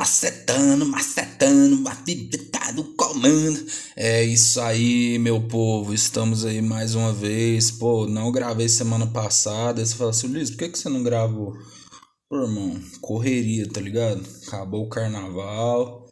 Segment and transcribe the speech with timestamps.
[0.00, 3.66] macetando, macetando, a vida tá do comando.
[3.94, 5.92] É isso aí, meu povo.
[5.92, 7.70] Estamos aí mais uma vez.
[7.70, 9.84] Pô, não gravei semana passada.
[9.84, 11.52] Você fala assim, Luiz, por que, que você não gravou?
[12.30, 14.26] Pô, irmão, correria, tá ligado?
[14.46, 16.06] Acabou o carnaval.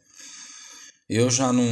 [1.09, 1.65] Eu já não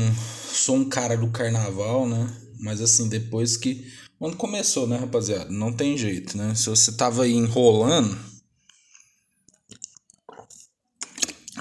[0.51, 2.35] sou um cara do carnaval, né?
[2.59, 3.85] Mas assim, depois que.
[4.17, 5.51] Quando começou, né, rapaziada?
[5.51, 6.55] Não tem jeito, né?
[6.55, 8.17] Se você tava aí enrolando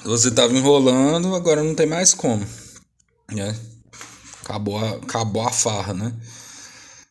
[0.07, 2.47] Você tava enrolando, agora não tem mais como.
[3.33, 3.59] Né?
[4.41, 6.15] Acabou a, acabou a farra, né?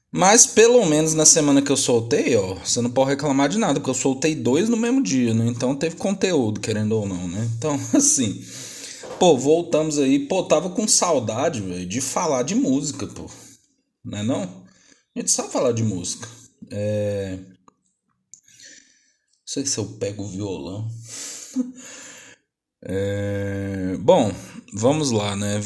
[0.09, 3.81] Mas pelo menos na semana que eu soltei, ó, você não pode reclamar de nada,
[3.81, 5.45] porque eu soltei dois no mesmo dia, né?
[5.45, 7.51] Então teve conteúdo, querendo ou não, né?
[7.57, 8.41] Então, assim.
[9.19, 10.19] Pô, voltamos aí.
[10.19, 13.29] Pô, tava com saudade, velho, de falar de música, pô.
[14.05, 14.43] Não é não?
[15.13, 16.29] A gente sabe falar de música.
[16.71, 17.37] É.
[17.37, 17.55] Não
[19.45, 20.89] sei se eu pego o violão.
[22.87, 23.97] É...
[23.99, 24.31] Bom,
[24.73, 25.59] vamos lá, né?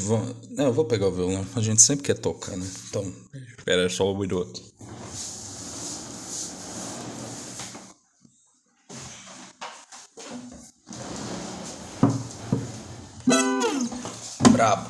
[0.51, 1.45] Não, eu vou pegar o violão.
[1.55, 2.65] A gente sempre quer tocar, né?
[2.89, 3.13] Então,
[3.57, 4.61] espera só um minuto.
[14.51, 14.89] Brabo.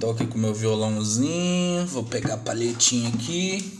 [0.00, 1.86] Tô aqui com meu violãozinho.
[1.86, 3.78] Vou pegar a palhetinha aqui.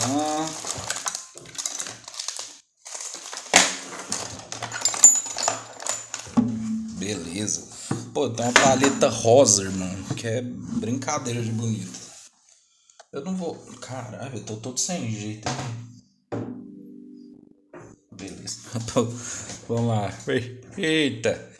[0.00, 0.50] Vamos lá.
[6.92, 7.64] Beleza.
[8.20, 9.88] Pô, tem uma paleta rosa, irmão.
[10.14, 11.98] Que é brincadeira de bonito.
[13.10, 13.54] Eu não vou.
[13.80, 16.38] Caralho, eu tô todo sem jeito aqui.
[18.12, 18.58] Beleza.
[19.66, 20.12] Vamos lá.
[20.76, 21.50] Eita.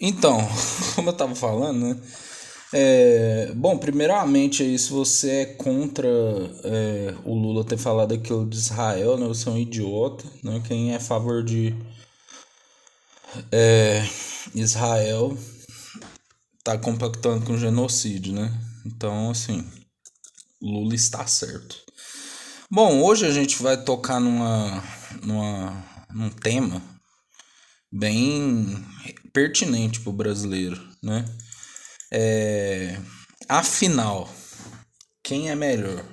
[0.00, 0.38] Então,
[0.94, 2.00] como eu tava falando, né?
[2.72, 8.56] É, bom, primeiramente aí, se você é contra é, o Lula ter falado aquilo de
[8.56, 9.26] Israel, né?
[9.26, 10.62] Você é um idiota, né?
[10.68, 11.74] Quem é a favor de
[13.50, 14.04] é,
[14.54, 15.36] Israel
[16.64, 18.50] tá compactando com genocídio, né?
[18.84, 19.68] Então, assim,
[20.60, 21.76] Lula está certo.
[22.70, 24.82] Bom, hoje a gente vai tocar numa,
[25.22, 26.82] numa, num tema
[27.90, 28.84] bem
[29.32, 31.24] pertinente para o brasileiro, né?
[32.12, 33.00] É,
[33.48, 34.32] afinal,
[35.22, 36.04] quem é melhor?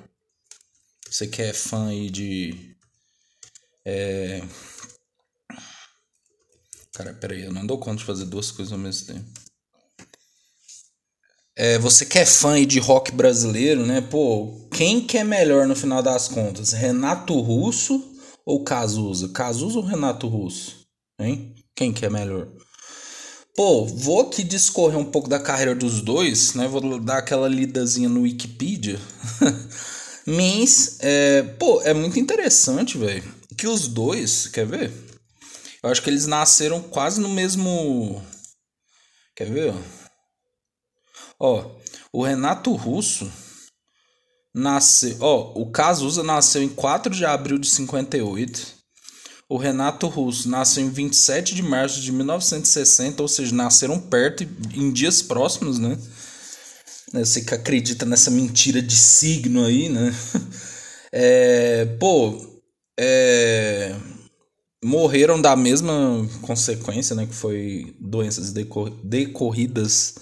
[1.10, 2.76] Você que é fã aí de
[3.86, 4.42] é,
[6.98, 9.47] Cara, peraí, eu não dou conta de fazer duas coisas ao mesmo tempo.
[11.60, 14.00] É, você que é fã de rock brasileiro, né?
[14.00, 16.72] Pô, quem que é melhor no final das contas?
[16.72, 18.14] Renato Russo
[18.46, 19.30] ou Cazuza?
[19.30, 20.86] Cazuza ou Renato Russo?
[21.20, 21.56] Hein?
[21.76, 22.48] Quem que é melhor?
[23.56, 26.68] Pô, vou aqui discorrer um pouco da carreira dos dois, né?
[26.68, 29.00] Vou dar aquela lidazinha no Wikipedia.
[30.28, 33.24] Mas, é, pô, é muito interessante, velho.
[33.58, 34.94] Que os dois, quer ver?
[35.82, 38.22] Eu acho que eles nasceram quase no mesmo.
[39.36, 39.74] Quer ver?
[39.74, 39.97] Ó,
[42.12, 43.32] o Renato Russo
[44.54, 45.18] nasceu.
[45.20, 48.76] Ó, o Cazuza nasceu em 4 de abril de 58.
[49.50, 54.44] O Renato Russo nasceu em 27 de março de 1960, ou seja, nasceram perto
[54.74, 55.98] em dias próximos, né?
[57.14, 60.14] Você que acredita nessa mentira de signo aí, né?
[61.10, 62.38] É, pô,
[63.00, 63.96] é,
[64.84, 70.16] morreram da mesma consequência, né, que foi doenças decor decorridas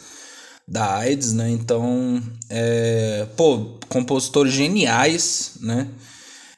[0.68, 1.50] da AIDS, né?
[1.50, 5.88] Então, é, pô, compositores geniais, né?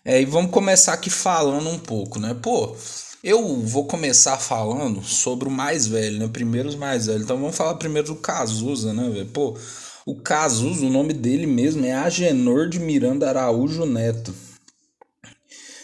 [0.06, 2.34] É, e vamos começar aqui falando um pouco, né?
[2.41, 2.75] Pô,
[3.23, 6.29] eu vou começar falando sobre o mais velho, né?
[6.31, 7.23] Primeiro os mais velhos.
[7.23, 9.25] Então vamos falar primeiro do Cazuza, né, velho?
[9.25, 9.57] Pô,
[10.06, 14.34] o Cazuza, o nome dele mesmo é Agenor de Miranda Araújo Neto.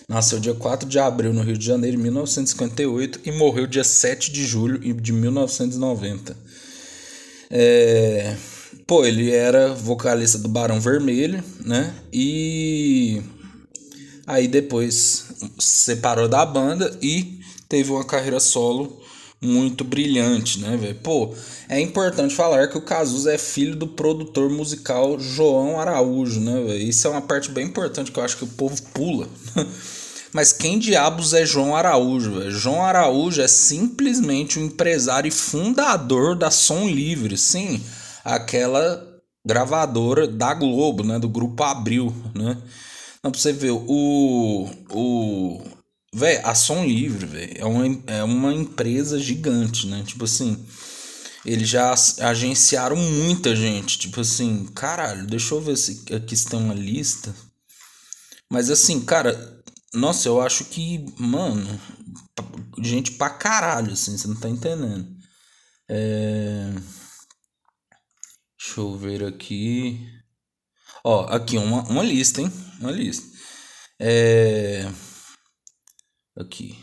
[0.07, 4.31] Nasceu dia 4 de abril no Rio de Janeiro, em 1958, e morreu dia 7
[4.31, 6.37] de julho de 1990.
[7.49, 8.35] É...
[8.85, 11.93] Pô, ele era vocalista do Barão Vermelho, né?
[12.11, 13.21] E
[14.27, 15.25] aí depois
[15.59, 17.39] separou da banda e
[17.69, 19.01] teve uma carreira solo
[19.41, 20.95] muito brilhante, né, velho?
[20.95, 21.33] Pô,
[21.67, 26.81] é importante falar que o Cazuza é filho do produtor musical João Araújo, né, velho?
[26.81, 29.27] Isso é uma parte bem importante que eu acho que o povo pula.
[30.33, 32.39] Mas quem diabos é João Araújo?
[32.39, 32.51] Véio?
[32.51, 37.81] João Araújo é simplesmente um empresário e fundador da Som Livre, sim,
[38.25, 39.13] aquela
[39.45, 42.57] gravadora da Globo, né, do grupo Abril, né?
[43.23, 44.69] Não, pra você ver, o.
[44.89, 45.61] o
[46.15, 50.03] Véi, a Som Livre, véio, é, uma, é uma empresa gigante, né?
[50.05, 50.63] Tipo assim,
[51.43, 53.97] eles já agenciaram muita gente.
[53.97, 57.33] Tipo assim, caralho, deixa eu ver se aqui se tem uma lista.
[58.47, 59.52] Mas assim, cara,
[59.93, 61.79] nossa, eu acho que, mano,
[62.81, 65.15] gente pra caralho, assim, você não tá entendendo.
[65.89, 66.73] É...
[68.57, 69.99] Deixa eu ver aqui.
[71.03, 72.51] Ó, aqui uma, uma lista, hein?
[72.79, 73.27] Uma lista.
[73.99, 74.89] É...
[76.37, 76.77] Aqui.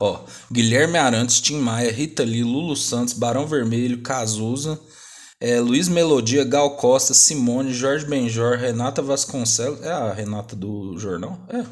[0.00, 4.78] Ó, Guilherme Arantes, Tim Maia, Rita Lee, Lulu Santos, Barão Vermelho, Cazuza,
[5.38, 9.82] é, Luiz Melodia, Gal Costa, Simone, Jorge Benjor, Renata Vasconcelos.
[9.82, 11.38] É a Renata do jornal?
[11.48, 11.64] É.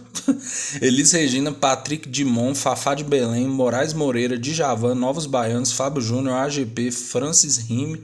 [0.85, 6.91] Elis Regina, Patrick Dimon, Fafá de Belém, Moraes Moreira, Djavan, Novos Baianos, Fábio Júnior, AGP,
[6.91, 8.03] Francis Rime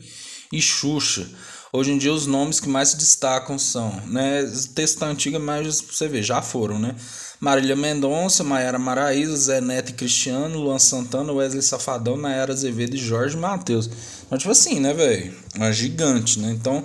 [0.51, 1.29] e Xuxa.
[1.73, 4.43] Hoje em dia os nomes que mais se destacam são, né,
[4.75, 6.97] texto antiga, mas você vê, já foram, né?
[7.41, 12.99] Marília Mendonça, Maiara Maraíza, Zé Neto e Cristiano, Luan Santana, Wesley Safadão, Nayara Azevedo e
[12.99, 13.89] Jorge Matheus.
[14.27, 15.35] Então, tipo assim, né, velho?
[15.57, 16.51] Uma gigante, né?
[16.51, 16.85] Então,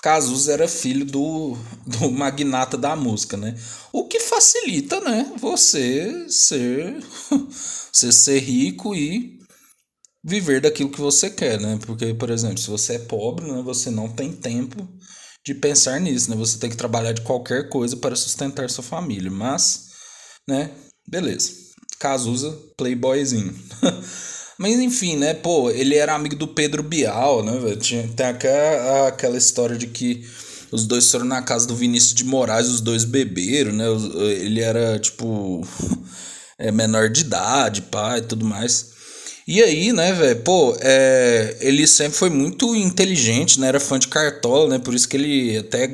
[0.00, 3.56] Cazuza era filho do, do magnata da música, né?
[3.92, 5.32] O que facilita, né?
[5.40, 7.02] Você ser,
[7.92, 9.40] você ser rico e
[10.22, 11.78] viver daquilo que você quer, né?
[11.84, 14.88] Porque, por exemplo, se você é pobre, né, você não tem tempo
[15.44, 16.36] de pensar nisso, né?
[16.36, 19.85] Você tem que trabalhar de qualquer coisa para sustentar sua família, mas,
[20.46, 20.70] né?
[21.08, 21.50] Beleza.
[21.98, 23.54] Cazuza, playboyzinho.
[24.58, 25.34] mas enfim, né?
[25.34, 27.76] Pô, ele era amigo do Pedro Bial, né?
[27.76, 30.24] Tinha, tem aquela, aquela história de que
[30.70, 33.84] os dois foram na casa do Vinícius de Moraes, os dois beberam, né?
[34.40, 35.66] Ele era, tipo,
[36.58, 38.96] é, menor de idade, pai e tudo mais.
[39.48, 43.68] E aí, né, velho, pô, é, ele sempre foi muito inteligente, né?
[43.68, 44.78] Era fã de Cartola, né?
[44.80, 45.88] Por isso que ele até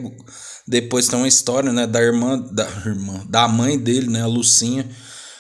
[0.67, 4.89] depois tem uma história, né, da irmã, da irmã, da mãe dele, né, a Lucinha,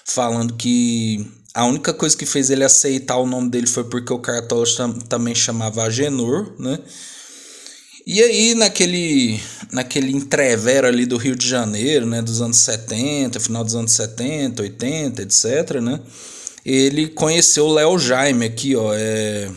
[0.04, 4.18] falando que a única coisa que fez ele aceitar o nome dele foi porque o
[4.18, 4.64] Cartola
[5.08, 6.78] também chamava Agenor, né?
[8.04, 9.38] E aí, naquele,
[9.70, 14.60] naquele entrevero ali do Rio de Janeiro, né, dos anos 70, final dos anos 70,
[14.60, 16.00] 80, etc, né?
[16.64, 18.92] ele conheceu o Léo Jaime aqui, ó.
[18.94, 19.50] É...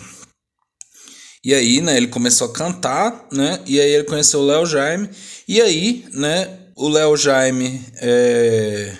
[1.44, 3.62] E aí, né, ele começou a cantar, né?
[3.68, 5.10] E aí ele conheceu o Léo Jaime.
[5.47, 8.97] E aí, né, o Léo Jaime é...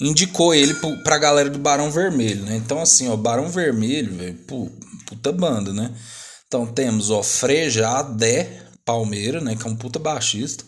[0.00, 2.56] indicou ele pra galera do Barão Vermelho, né?
[2.56, 4.38] Então, assim, ó, Barão Vermelho, velho,
[5.06, 5.94] puta banda, né?
[6.46, 9.56] Então temos, ó, Freja Adé Palmeira, né?
[9.56, 10.64] Que é um puta baixista.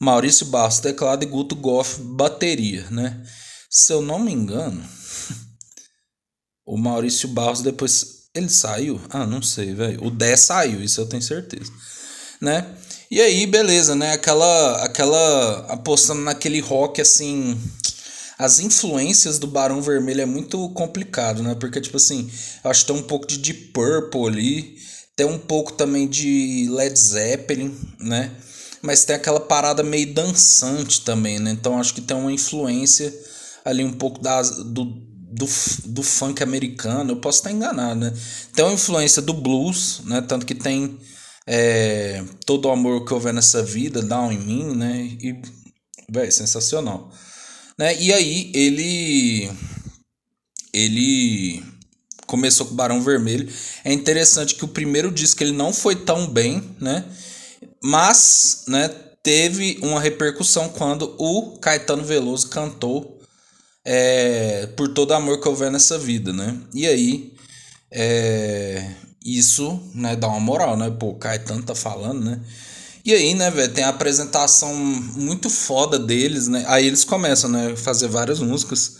[0.00, 3.22] Maurício Bastos, teclado e Guto Goff, bateria, né?
[3.70, 4.84] Se eu não me engano,
[6.66, 8.22] o Maurício Barros depois.
[8.34, 9.00] Ele saiu?
[9.10, 10.04] Ah, não sei, velho.
[10.04, 11.70] O Dé saiu, isso eu tenho certeza.
[12.40, 12.66] Né?
[13.12, 14.14] E aí, beleza, né?
[14.14, 14.82] Aquela.
[14.82, 17.60] aquela apostando naquele rock assim.
[18.38, 21.54] As influências do Barão Vermelho é muito complicado, né?
[21.54, 22.30] Porque, tipo assim,
[22.64, 24.78] eu acho que tem um pouco de Deep Purple ali.
[25.14, 28.30] Tem um pouco também de Led Zeppelin, né?
[28.80, 31.50] Mas tem aquela parada meio dançante também, né?
[31.50, 33.14] Então acho que tem uma influência
[33.62, 35.46] ali um pouco das, do, do,
[35.84, 38.14] do funk americano, eu posso estar enganado, né?
[38.54, 40.22] Tem uma influência do blues, né?
[40.22, 40.98] Tanto que tem
[41.46, 45.16] é, todo o amor que houver nessa vida, down em mim, né?
[45.20, 45.40] E,
[46.10, 47.12] velho, sensacional.
[47.78, 48.00] Né?
[48.00, 49.50] E aí ele
[50.72, 51.62] ele
[52.26, 53.48] começou com Barão Vermelho.
[53.84, 57.04] É interessante que o primeiro disco ele não foi tão bem, né?
[57.82, 58.88] Mas, né,
[59.22, 63.20] teve uma repercussão quando o Caetano Veloso cantou
[63.84, 66.58] é, por todo amor que houver nessa vida, né?
[66.72, 67.34] E aí,
[67.90, 70.90] é, isso, né, dá uma moral, né?
[70.90, 72.40] Pô, o Caetano tá falando, né?
[73.04, 76.64] E aí, né, velho, tem a apresentação muito foda deles, né?
[76.68, 78.96] Aí eles começam, né, fazer várias músicas.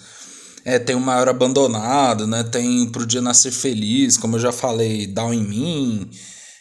[0.65, 2.43] É, tem o Maior Abandonado, né?
[2.45, 6.11] Tem Pro Dia Nascer Feliz, como eu já falei, Down em Mim,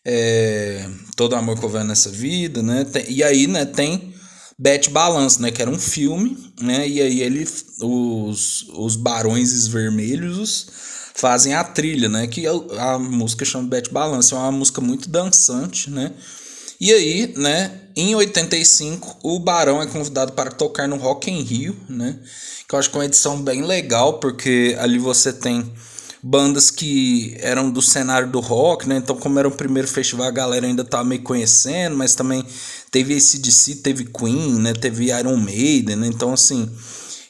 [0.06, 2.84] é, Todo Amor que Houver Nessa Vida, né?
[2.86, 4.14] Tem, e aí, né, tem
[4.58, 5.52] Bet Balance, né?
[5.52, 6.88] Que era um filme, né?
[6.88, 7.48] E aí ele,
[7.82, 10.68] os, os Barões Vermelhos
[11.14, 12.28] fazem a trilha, né?
[12.28, 16.12] Que a, a música chama Bet Balance, é uma música muito dançante, né?
[16.80, 21.78] E aí, né, em 85, o Barão é convidado para tocar no Rock in Rio,
[21.88, 22.18] né?
[22.68, 25.72] Que eu acho que é uma edição bem legal, porque ali você tem
[26.24, 28.98] bandas que eram do cenário do rock, né?
[28.98, 32.44] Então, como era o primeiro festival, a galera ainda tava meio conhecendo, mas também
[32.90, 34.74] teve ACDC, teve Queen, né?
[34.74, 36.08] Teve Iron Maiden, né?
[36.08, 36.70] Então, assim.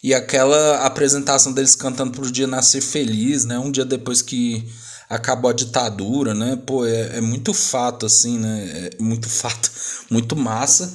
[0.03, 3.59] E aquela apresentação deles cantando pro dia nascer feliz, né?
[3.59, 4.67] Um dia depois que
[5.07, 6.59] acabou a ditadura, né?
[6.65, 8.89] Pô, é, é muito fato, assim, né?
[8.99, 9.71] É muito fato,
[10.09, 10.91] muito massa.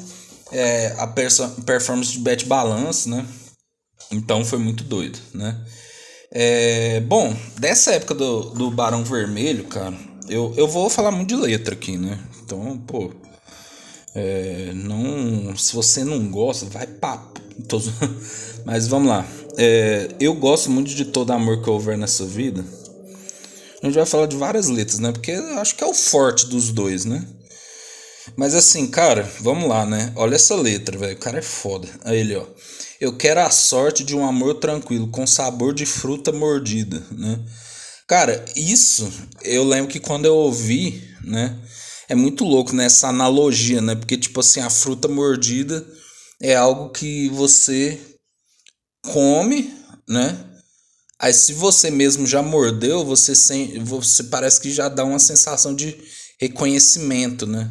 [0.53, 3.25] É, a performance de Bet Balance, né?
[4.11, 5.57] Então foi muito doido, né?
[6.33, 9.97] É, bom, dessa época do, do Barão Vermelho, cara,
[10.29, 12.19] eu, eu vou falar muito de letra aqui, né?
[12.43, 13.13] Então, pô.
[14.15, 17.19] É, não, se você não gosta, vai pra
[17.69, 17.81] Tô...
[18.65, 19.27] Mas vamos lá.
[19.57, 22.65] É, eu gosto muito de todo amor que houver nessa vida.
[23.83, 25.13] A gente vai falar de várias letras, né?
[25.13, 27.27] Porque acho que é o forte dos dois, né?
[28.37, 30.13] Mas assim, cara, vamos lá, né?
[30.17, 31.15] Olha essa letra, velho.
[31.15, 31.89] O cara é foda.
[32.05, 32.45] Aí ele, ó.
[33.01, 37.39] Eu quero a sorte de um amor tranquilo, com sabor de fruta mordida, né?
[38.07, 39.11] Cara, isso
[39.43, 41.57] eu lembro que quando eu ouvi, né?
[42.09, 43.95] É muito louco nessa né, analogia, né?
[43.95, 45.85] Porque, tipo assim, a fruta mordida
[46.41, 47.99] é algo que você
[49.03, 49.73] come,
[50.09, 50.45] né?
[51.19, 55.75] Aí se você mesmo já mordeu, você, sem, você parece que já dá uma sensação
[55.75, 55.97] de
[56.39, 57.71] reconhecimento, né?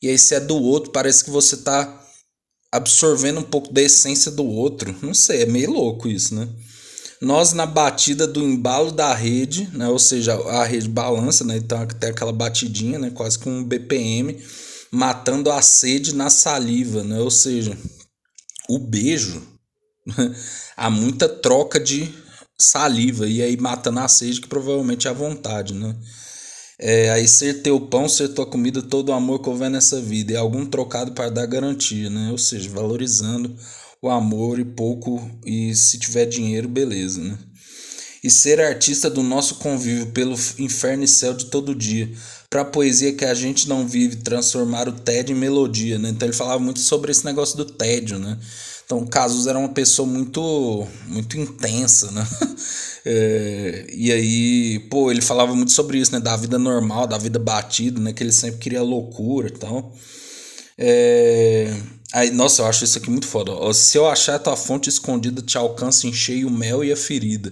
[0.00, 2.04] E aí se é do outro, parece que você tá
[2.70, 4.94] absorvendo um pouco da essência do outro.
[5.02, 6.48] Não sei, é meio louco isso, né?
[7.20, 9.88] Nós na batida do embalo da rede, né?
[9.88, 11.56] Ou seja, a rede balança, né?
[11.56, 13.10] Então tem aquela batidinha, né?
[13.10, 14.40] Quase com um BPM,
[14.90, 17.18] matando a sede na saliva, né?
[17.20, 17.76] Ou seja,
[18.68, 19.42] o beijo,
[20.76, 22.12] há muita troca de
[22.60, 25.94] saliva e aí matando a sede que provavelmente é a vontade, né?
[26.80, 30.32] É, aí ser teu pão, ser tua comida, todo o amor que houver nessa vida,
[30.32, 32.30] e algum trocado para dar garantia, né?
[32.30, 33.56] Ou seja, valorizando
[34.00, 37.36] o amor e pouco, e se tiver dinheiro, beleza, né?
[38.22, 42.12] E ser artista do nosso convívio pelo inferno e céu de todo dia,
[42.50, 46.08] para a poesia que a gente não vive, transformar o tédio em melodia, né?
[46.10, 48.38] Então ele falava muito sobre esse negócio do tédio, né?
[48.88, 52.26] Então, Casus era uma pessoa muito, muito intensa, né?
[53.10, 56.20] É, e aí, pô, ele falava muito sobre isso, né?
[56.20, 58.12] Da vida normal, da vida batida, né?
[58.12, 59.94] Que ele sempre queria loucura e tal.
[60.76, 61.74] É,
[62.12, 63.52] aí, nossa, eu acho isso aqui muito foda.
[63.72, 66.96] Se eu achar a tua fonte escondida, te alcança em cheio o mel e a
[66.96, 67.50] ferida.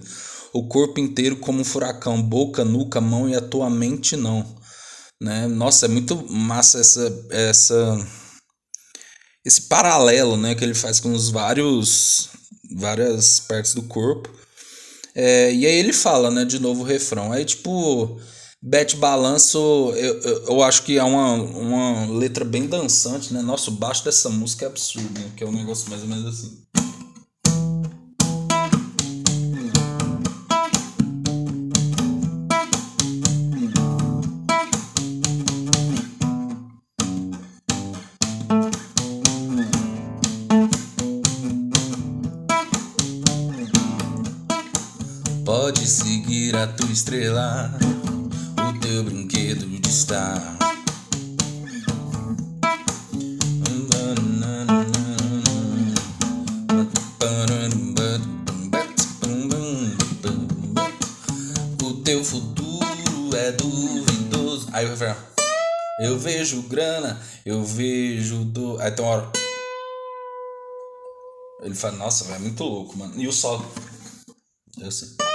[0.53, 4.45] O corpo inteiro como um furacão, boca, nuca, mão e a tua mente não.
[5.21, 5.47] Né?
[5.47, 8.07] Nossa, é muito massa essa, essa
[9.43, 12.29] esse paralelo, né, que ele faz com os vários
[12.75, 14.29] várias partes do corpo.
[15.15, 17.31] É, e aí ele fala, né, de novo o refrão.
[17.31, 18.19] Aí tipo,
[18.61, 19.57] Bete Balanço,
[19.95, 23.41] eu, eu, eu, acho que é uma, uma letra bem dançante, né?
[23.41, 25.31] Nossa, o baixo dessa música é absurdo, né?
[25.35, 26.63] Que é um negócio mais ou menos assim.
[46.63, 47.71] A tua estrela,
[48.67, 50.57] o teu brinquedo de estar.
[61.83, 64.69] O teu futuro é duvidoso.
[64.73, 65.15] Aí o refrão.
[65.99, 68.79] Eu vejo grana, eu vejo do.
[68.79, 69.31] Aí tem uma hora.
[71.61, 73.13] Ele fala, nossa, é muito louco, mano.
[73.15, 73.63] E o sol.
[74.79, 75.26] Eu sei.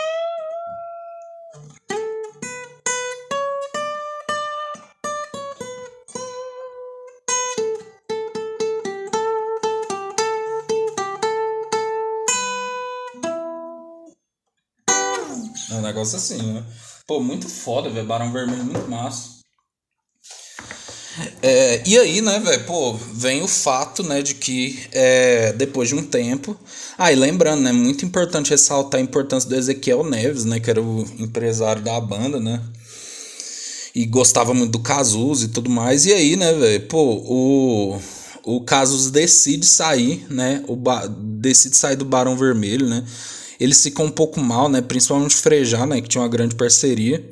[16.02, 16.64] Negócio assim, né?
[17.06, 18.06] Pô, muito foda, velho.
[18.06, 19.32] Barão Vermelho muito massa.
[21.42, 25.94] É, e aí, né, velho, pô, vem o fato, né, de que é, depois de
[25.94, 26.56] um tempo.
[26.96, 30.80] Ah, e lembrando, né, muito importante ressaltar a importância do Ezequiel Neves, né, que era
[30.80, 32.62] o empresário da banda, né,
[33.94, 36.06] e gostava muito do Casus e tudo mais.
[36.06, 38.00] E aí, né, velho, pô, o,
[38.44, 40.76] o Casus decide sair, né, o
[41.42, 43.04] decide sair do Barão Vermelho, né,
[43.62, 44.82] ele ficou um pouco mal, né?
[44.82, 46.00] Principalmente Frejá, né?
[46.00, 47.24] Que tinha uma grande parceria.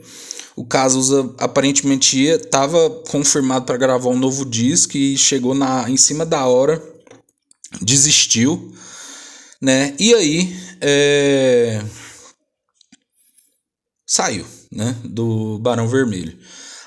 [0.55, 6.25] O Cazuza aparentemente estava confirmado para gravar um novo disco e chegou na, em cima
[6.25, 6.81] da hora,
[7.83, 8.73] desistiu,
[9.61, 9.95] né?
[9.99, 11.83] E aí é...
[14.07, 14.95] saiu, né?
[15.05, 16.39] Do Barão Vermelho.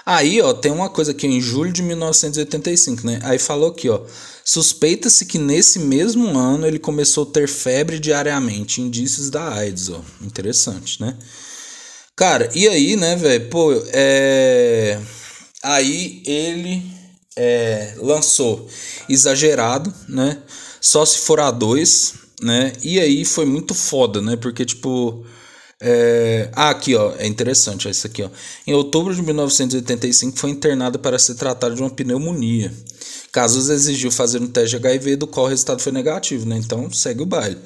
[0.05, 3.19] Aí, ó, tem uma coisa aqui em julho de 1985, né?
[3.24, 4.01] Aí falou aqui, ó.
[4.43, 10.01] Suspeita-se que nesse mesmo ano ele começou a ter febre diariamente, indícios da AIDS, ó.
[10.22, 11.17] Interessante, né?
[12.15, 13.50] Cara, e aí, né, velho?
[13.50, 15.00] Pô, é.
[15.63, 16.83] Aí ele
[17.38, 18.67] é, lançou
[19.10, 20.38] Exagerado, né?
[20.81, 22.74] Só se for a dois, né?
[22.83, 24.36] E aí foi muito foda, né?
[24.36, 25.25] Porque, tipo.
[25.85, 26.49] É...
[26.53, 28.29] Ah, aqui, ó, é interessante isso aqui, ó.
[28.65, 32.73] Em outubro de 1985 foi internada para ser tratada de uma pneumonia.
[33.33, 36.57] Casos exigiu fazer um teste de HIV, do qual o resultado foi negativo, né?
[36.57, 37.57] Então segue o baile.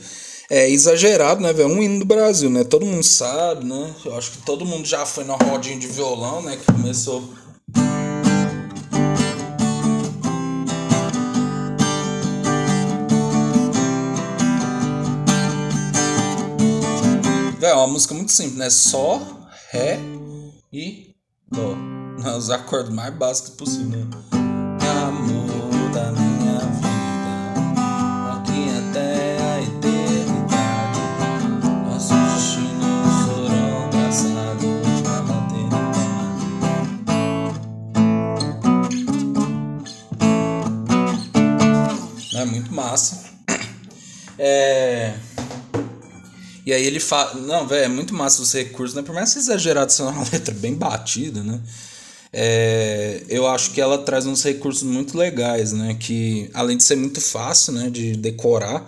[0.49, 1.69] É exagerado, né, velho?
[1.69, 2.63] Um hino do Brasil, né?
[2.63, 3.93] Todo mundo sabe, né?
[4.03, 6.57] Eu acho que todo mundo já foi na rodinha de violão, né?
[6.57, 7.29] Que começou
[17.73, 18.69] uma música muito simples, né?
[18.69, 19.21] Só,
[19.71, 19.99] Ré
[20.71, 21.15] e
[21.51, 21.75] Dó.
[22.37, 24.07] Os acordes mais básicos possível, né?
[25.05, 26.89] Amor da minha vida,
[28.33, 30.99] aqui até a eternidade.
[33.91, 34.65] Traçados
[35.03, 36.07] na maternidade.
[42.35, 43.23] É muito massa.
[44.39, 45.13] É.
[46.67, 47.35] E aí ele fala.
[47.35, 49.01] Não, velho, é muito massa os recursos, né?
[49.01, 51.61] Por mais que exagerado seja uma letra bem batida, né?
[52.33, 55.95] É, eu acho que ela traz uns recursos muito legais, né?
[55.97, 57.89] Que além de ser muito fácil, né?
[57.89, 58.85] De decorar,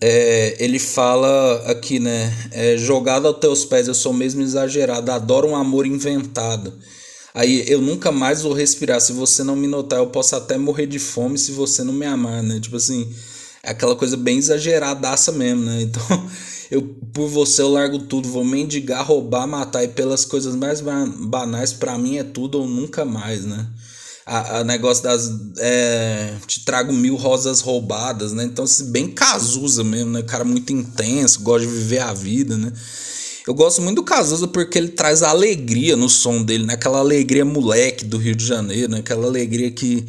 [0.00, 2.32] é, ele fala aqui, né?
[2.50, 6.72] É, Jogado aos teus pés, eu sou mesmo exagerado, adoro um amor inventado.
[7.34, 9.02] Aí eu nunca mais vou respirar.
[9.02, 12.06] Se você não me notar, eu posso até morrer de fome se você não me
[12.06, 12.58] amar, né?
[12.58, 13.14] Tipo assim,
[13.62, 15.82] é aquela coisa bem exageradaça mesmo, né?
[15.92, 20.80] Então eu por você eu largo tudo, vou mendigar, roubar, matar e pelas coisas mais
[20.80, 23.68] banais para mim é tudo ou nunca mais, né?
[24.26, 28.44] A, a negócio das é, te trago mil rosas roubadas, né?
[28.44, 30.22] Então assim, bem Cazuza mesmo, né?
[30.22, 32.72] Cara muito intenso, gosta de viver a vida, né?
[33.46, 36.74] Eu gosto muito do Cazuza porque ele traz alegria no som dele, né?
[36.74, 38.98] Aquela alegria moleque do Rio de Janeiro, né?
[38.98, 40.04] Aquela alegria que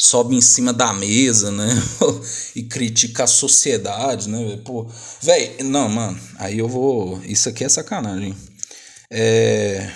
[0.00, 1.68] sobe em cima da mesa, né?
[2.56, 4.58] e critica a sociedade, né?
[4.64, 4.86] Pô,
[5.20, 7.20] velho, não, mano, aí eu vou.
[7.24, 8.34] Isso aqui é sacanagem.
[9.10, 9.90] É.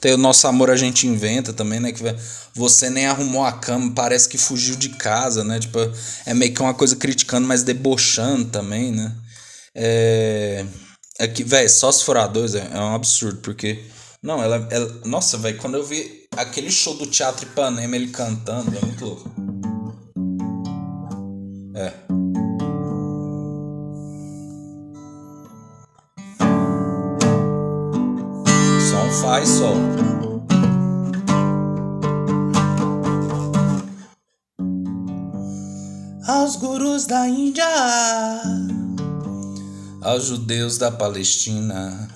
[0.00, 1.92] Tem o nosso amor a gente inventa também, né?
[1.92, 2.02] Que
[2.54, 5.58] você nem arrumou a cama, parece que fugiu de casa, né?
[5.58, 5.78] Tipo,
[6.24, 9.14] é meio que uma coisa criticando, mas debochando também, né?
[9.74, 10.64] É.
[11.18, 13.82] É que, velho, só se for a dois é, é um absurdo, porque.
[14.22, 14.66] Não, ela.
[14.70, 19.04] ela nossa, velho, quando eu vi aquele show do Teatro Ipanema, ele cantando, é muito
[19.04, 19.30] louco.
[21.74, 21.92] É.
[28.90, 29.76] Som faz sol.
[36.26, 37.64] Aos gurus da Índia,
[40.02, 42.15] aos judeus da Palestina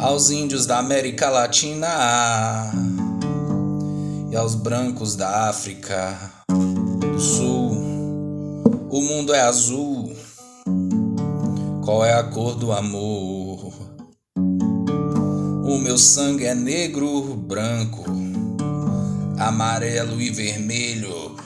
[0.00, 2.72] aos índios da América Latina
[4.30, 6.16] e aos brancos da África
[6.48, 7.72] do Sul.
[8.90, 10.16] O mundo é azul.
[11.84, 13.72] Qual é a cor do amor?
[14.36, 18.04] O meu sangue é negro, branco,
[19.38, 21.36] amarelo e vermelho.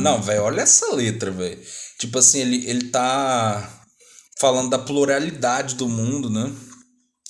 [0.00, 1.58] Não, velho, olha essa letra, velho.
[1.98, 3.83] Tipo assim, ele, ele tá
[4.44, 6.52] falando da pluralidade do mundo, né?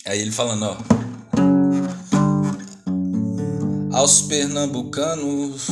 [0.05, 0.77] Aí ele falando, ó.
[3.97, 5.69] Aos pernambucanos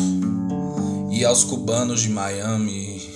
[1.11, 3.11] e aos cubanos de Miami,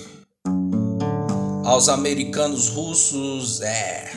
[1.63, 4.11] aos americanos russos, é,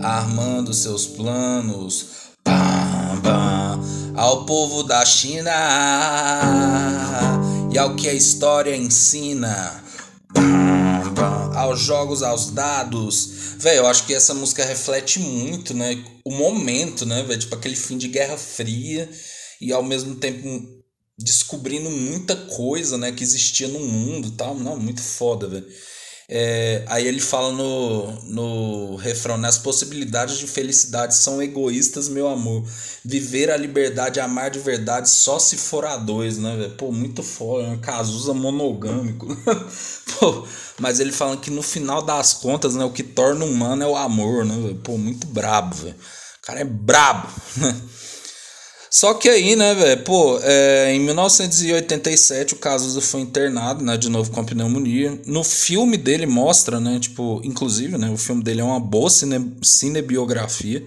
[0.00, 2.06] armando seus planos,
[2.44, 3.80] pam, pam,
[4.14, 5.50] ao povo da China
[7.72, 9.89] e ao que a história ensina
[11.54, 13.30] aos jogos, aos dados.
[13.58, 16.02] Velho, eu acho que essa música reflete muito, né?
[16.24, 17.40] O momento, né, velho?
[17.40, 19.08] Tipo aquele fim de Guerra Fria
[19.60, 20.80] e ao mesmo tempo
[21.18, 24.54] descobrindo muita coisa, né, que existia no mundo tal.
[24.54, 25.66] Não, muito foda, velho.
[26.32, 29.48] É, aí ele fala no, no refrão, né?
[29.48, 32.64] As possibilidades de felicidade são egoístas, meu amor.
[33.04, 36.70] Viver a liberdade, amar de verdade, só se for a dois, né?
[36.78, 37.78] Pô, muito foda, né?
[37.82, 39.26] Cazuza monogâmico.
[40.20, 40.46] Pô,
[40.78, 43.96] mas ele fala que no final das contas, né, o que torna humano é o
[43.96, 44.76] amor, né, véio?
[44.76, 45.96] Pô, muito brabo, velho.
[45.96, 47.76] O cara é brabo, né?
[48.92, 54.08] Só que aí, né, velho, pô, é, em 1987 o Cazuza foi internado, né, de
[54.08, 55.16] novo com pneumonia.
[55.26, 59.56] No filme dele mostra, né, tipo, inclusive, né, o filme dele é uma boa cine,
[59.62, 60.84] cinebiografia.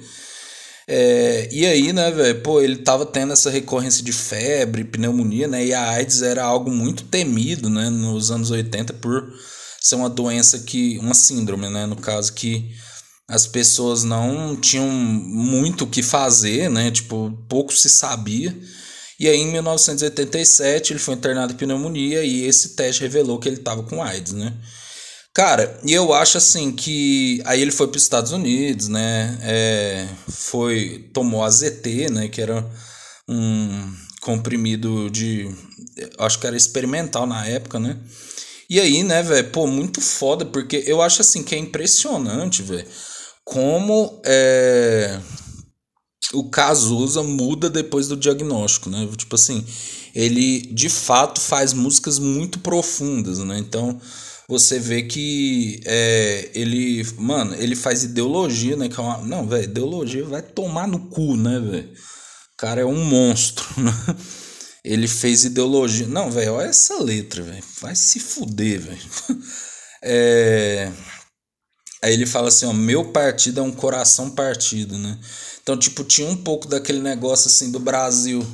[0.86, 5.66] É, e aí, né, velho, pô, ele tava tendo essa recorrência de febre, pneumonia, né,
[5.66, 9.32] e a AIDS era algo muito temido, né, nos anos 80 por
[9.80, 12.70] ser uma doença que, uma síndrome, né, no caso que
[13.28, 16.92] as pessoas não tinham muito o que fazer, né?
[16.92, 18.56] Tipo, pouco se sabia.
[19.20, 23.58] E aí, em 1987, ele foi internado em pneumonia e esse teste revelou que ele
[23.58, 24.54] estava com AIDS, né?
[25.34, 29.38] Cara, e eu acho assim que aí ele foi para os Estados Unidos, né?
[29.42, 32.28] É, foi tomou AZT, né?
[32.28, 32.70] Que era
[33.28, 35.50] um comprimido de,
[36.20, 37.98] acho que era experimental na época, né?
[38.70, 42.88] E aí, né, velho, pô, muito foda porque eu acho assim que é impressionante, velho
[43.44, 45.20] como é,
[46.34, 49.08] o Cazuza muda depois do diagnóstico, né?
[49.16, 49.66] Tipo assim,
[50.16, 53.58] ele de fato faz músicas muito profundas, né?
[53.60, 54.00] Então,
[54.48, 58.90] você vê que é, ele, mano, ele faz ideologia, né?
[58.90, 61.92] Que é uma, não, velho, ideologia vai tomar no cu, né, velho?
[62.58, 63.92] Cara é um monstro, né?
[64.84, 66.08] Ele fez ideologia.
[66.08, 67.64] Não, velho, olha essa letra, velho.
[67.82, 69.02] Vai se fuder, velho.
[70.06, 70.92] É...
[72.04, 75.18] Aí ele fala assim, ó, meu partido é um coração partido, né?
[75.62, 78.46] Então, tipo, tinha um pouco daquele negócio assim do Brasil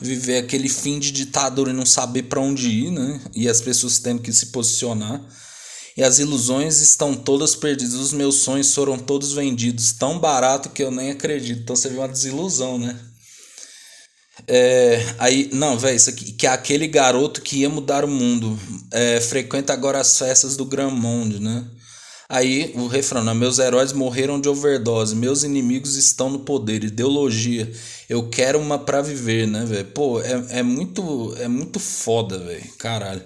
[0.00, 3.20] viver aquele fim de ditadura e não saber para onde ir, né?
[3.34, 5.20] E as pessoas tendo que se posicionar.
[5.96, 10.84] E as ilusões estão todas perdidas, os meus sonhos foram todos vendidos, tão barato que
[10.84, 11.60] eu nem acredito.
[11.60, 12.96] Então você vê uma desilusão, né?
[14.46, 18.56] É, aí, não, velho, isso aqui, que é aquele garoto que ia mudar o mundo.
[18.92, 21.64] É, frequenta agora as festas do Grand Monde, né?
[22.32, 23.34] Aí o refrão, né?
[23.34, 27.70] meus heróis morreram de overdose, meus inimigos estão no poder, ideologia.
[28.08, 29.84] Eu quero uma pra viver, né, velho?
[29.88, 32.64] Pô, é, é muito é muito foda, velho.
[32.78, 33.22] Caralho.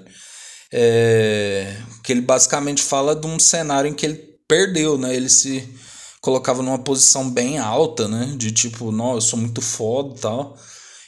[0.73, 4.17] É, que ele basicamente fala de um cenário em que ele
[4.49, 5.15] perdeu, né?
[5.15, 5.69] Ele se
[6.21, 8.35] colocava numa posição bem alta, né?
[8.37, 10.59] De tipo, não, eu sou muito foda e tal.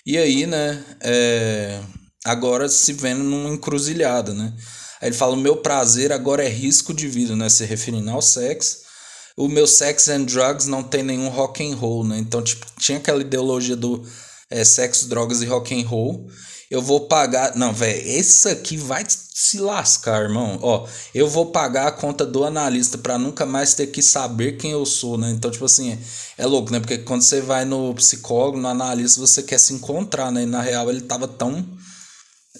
[0.06, 0.84] E aí, né?
[1.02, 1.80] É,
[2.24, 4.52] agora se vendo numa encruzilhada, né?
[5.00, 7.48] Aí ele fala: o meu prazer agora é risco de vida, né?
[7.48, 8.88] Se referindo ao sexo.
[9.36, 12.18] O meu sex and drugs não tem nenhum rock and roll, né?
[12.18, 14.04] Então, tipo, tinha aquela ideologia do
[14.50, 16.28] é, sexo, drogas e rock and roll.
[16.68, 17.54] Eu vou pagar.
[17.56, 20.58] Não, velho, esse aqui vai se lascar, irmão.
[20.60, 24.72] Ó, eu vou pagar a conta do analista para nunca mais ter que saber quem
[24.72, 25.30] eu sou, né?
[25.30, 25.98] Então, tipo assim, é,
[26.38, 26.80] é louco, né?
[26.80, 30.42] Porque quando você vai no psicólogo, no analista, você quer se encontrar, né?
[30.42, 31.64] E na real ele tava tão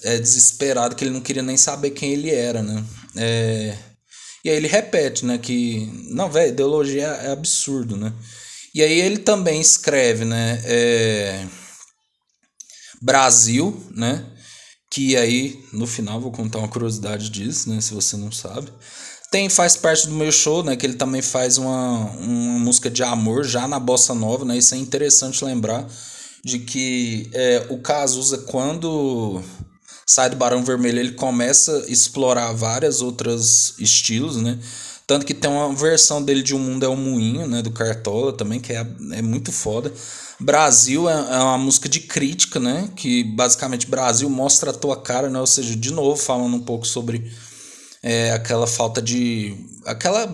[0.03, 2.85] é, desesperado que ele não queria nem saber quem ele era, né?
[3.17, 3.77] É,
[4.45, 8.13] e aí ele repete, né, que não, velho, ideologia é absurdo, né?
[8.75, 11.47] E aí ele também escreve, né, é,
[13.01, 14.25] Brasil, né?
[14.91, 18.73] Que aí no final vou contar uma curiosidade disso, né, se você não sabe.
[19.31, 23.03] Tem faz parte do meu show, né, que ele também faz uma, uma música de
[23.03, 24.57] amor já na bossa nova, né?
[24.57, 25.87] Isso é interessante lembrar
[26.45, 29.43] de que é, o Cazuza quando
[30.09, 34.59] sai do Barão Vermelho, ele começa a explorar várias outras estilos, né?
[35.07, 37.61] Tanto que tem uma versão dele de Um Mundo é um Moinho, né?
[37.61, 39.93] Do Cartola também, que é, é muito foda.
[40.41, 42.91] Brasil é, é uma música de crítica, né?
[42.97, 45.39] Que basicamente Brasil mostra a tua cara, né?
[45.39, 47.31] Ou seja, de novo falando um pouco sobre
[48.03, 49.55] é, aquela falta de.
[49.85, 50.25] aquela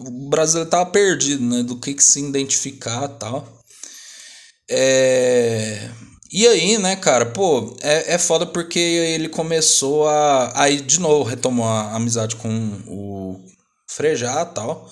[0.00, 1.62] O Brasil tava perdido, né?
[1.62, 3.46] Do que, que se identificar tal.
[4.68, 5.90] É
[6.32, 10.52] e aí, né, cara, pô, é, é foda porque ele começou a.
[10.62, 12.48] Aí, de novo, retomou a amizade com
[12.86, 13.44] o
[13.86, 14.88] Frejá e tal.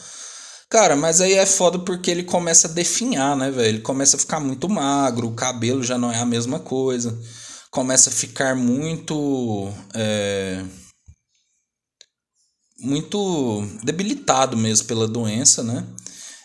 [0.69, 3.69] Cara, mas aí é foda porque ele começa a definhar, né, velho?
[3.69, 7.19] Ele começa a ficar muito magro, o cabelo já não é a mesma coisa.
[7.71, 9.73] Começa a ficar muito.
[9.95, 10.63] É,
[12.79, 15.87] muito debilitado mesmo pela doença, né?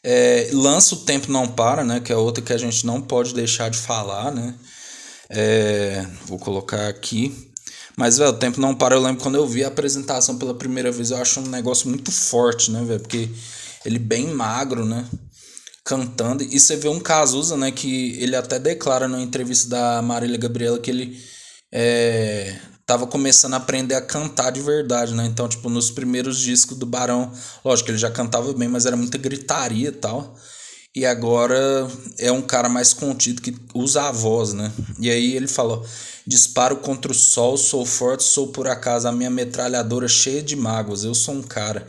[0.03, 1.99] É, lança o Tempo Não Para, né?
[1.99, 4.55] Que é outra que a gente não pode deixar de falar, né?
[5.29, 7.51] É, vou colocar aqui.
[7.97, 8.95] Mas, velho, o tempo não para.
[8.95, 12.11] Eu lembro quando eu vi a apresentação pela primeira vez, eu acho um negócio muito
[12.11, 12.99] forte, né, velho?
[12.99, 13.29] Porque
[13.85, 15.05] ele bem magro, né?
[15.83, 16.43] Cantando.
[16.43, 17.71] E você vê um Cazuza, né?
[17.71, 21.17] Que ele até declara na entrevista da Marília Gabriela que ele
[21.71, 25.25] é, tava começando a aprender a cantar de verdade, né?
[25.25, 27.31] Então, tipo, nos primeiros discos do Barão,
[27.63, 30.35] lógico, ele já cantava bem, mas era muita gritaria e tal
[30.95, 34.71] e agora é um cara mais contido que usa a voz, né?
[34.97, 35.85] E aí ele falou:
[36.25, 41.03] disparo contra o sol, sou forte, sou por acaso a minha metralhadora cheia de mágoas.
[41.03, 41.85] Eu sou um cara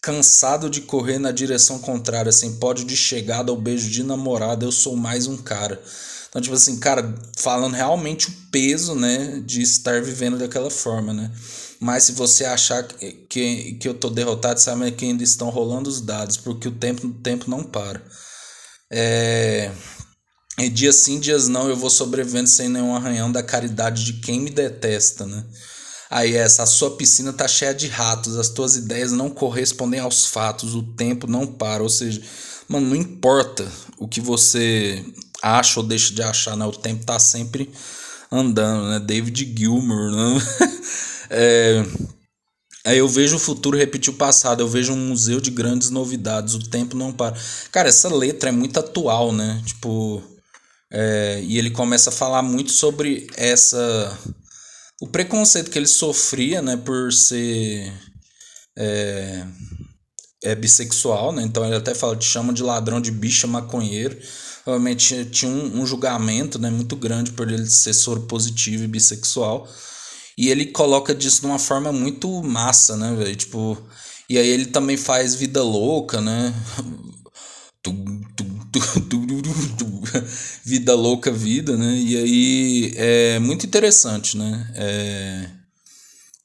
[0.00, 4.70] cansado de correr na direção contrária, sem pódio de chegada ao beijo de namorada, eu
[4.70, 5.82] sou mais um cara.
[6.28, 11.30] Então, tipo assim, cara, falando realmente o peso, né, de estar vivendo daquela forma, né?
[11.80, 15.88] Mas se você achar que, que, que eu tô derrotado, sabe que ainda estão rolando
[15.88, 18.02] os dados, porque o tempo, o tempo não para.
[18.96, 19.72] É...
[20.56, 24.40] E dias sim, dias não, eu vou sobrevivendo sem nenhum arranhão da caridade de quem
[24.40, 25.44] me detesta, né?
[26.08, 30.26] Aí essa, a sua piscina tá cheia de ratos, as tuas ideias não correspondem aos
[30.26, 32.22] fatos, o tempo não para, ou seja,
[32.68, 33.66] mano, não importa
[33.98, 35.04] o que você
[35.42, 36.64] acha ou deixa de achar, né?
[36.64, 37.68] O tempo tá sempre
[38.30, 39.00] andando, né?
[39.00, 40.42] David Gilmour, né?
[41.30, 41.84] é...
[42.86, 46.54] Aí eu vejo o futuro repetir o passado, eu vejo um museu de grandes novidades,
[46.54, 47.34] o tempo não para.
[47.72, 49.62] Cara, essa letra é muito atual, né?
[49.64, 50.22] Tipo.
[50.92, 54.18] É, e ele começa a falar muito sobre essa.
[55.00, 57.90] O preconceito que ele sofria, né, por ser.
[58.76, 59.46] É,
[60.44, 61.42] é bissexual, né?
[61.42, 64.16] Então ele até fala, te chama de ladrão de bicha maconheiro.
[64.66, 69.66] Realmente tinha um, um julgamento, né, muito grande por ele ser soro positivo e bissexual.
[70.36, 73.36] E ele coloca disso de uma forma muito massa, né, velho?
[73.36, 73.78] Tipo,
[74.28, 76.54] e aí ele também faz Vida Louca, né?
[80.64, 81.94] Vida Louca Vida, né?
[81.96, 84.72] E aí é muito interessante, né?
[84.74, 85.50] É,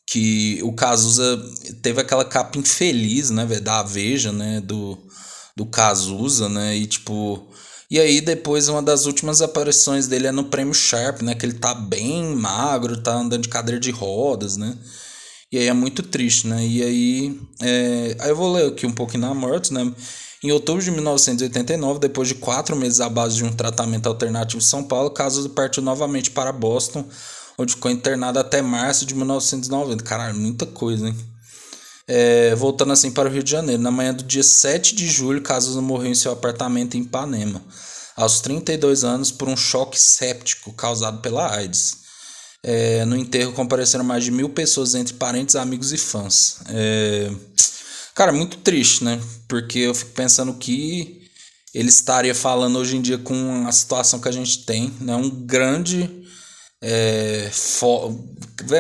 [0.06, 1.39] que o Cazuza
[1.82, 4.97] teve aquela capa infeliz, né, da Veja, né, do,
[5.56, 7.47] do Cazuza, né, e tipo...
[7.89, 11.54] E aí depois uma das últimas aparições dele é no Prêmio Sharp, né, que ele
[11.54, 14.78] tá bem magro, tá andando de cadeira de rodas, né,
[15.52, 17.41] e aí é muito triste, né, e aí...
[17.62, 19.91] É, aí eu vou ler aqui um pouquinho na morte, né,
[20.43, 24.65] em outubro de 1989, depois de quatro meses à base de um tratamento alternativo em
[24.65, 27.04] São Paulo, Cazuza partiu novamente para Boston,
[27.58, 30.02] onde ficou internado até março de 1990.
[30.02, 31.15] Caralho, muita coisa, hein?
[32.11, 33.79] É, voltando assim para o Rio de Janeiro.
[33.79, 37.61] Na manhã do dia 7 de julho, Cazuza morreu em seu apartamento em Ipanema,
[38.15, 41.97] aos 32 anos, por um choque séptico causado pela AIDS.
[42.63, 46.57] É, no enterro compareceram mais de mil pessoas, entre parentes, amigos e fãs.
[46.69, 47.31] É,
[48.15, 49.21] cara, muito triste, né?
[49.47, 51.29] Porque eu fico pensando que
[51.75, 55.15] ele estaria falando hoje em dia com a situação que a gente tem, né?
[55.15, 56.09] Um grande
[56.81, 58.07] é, fo...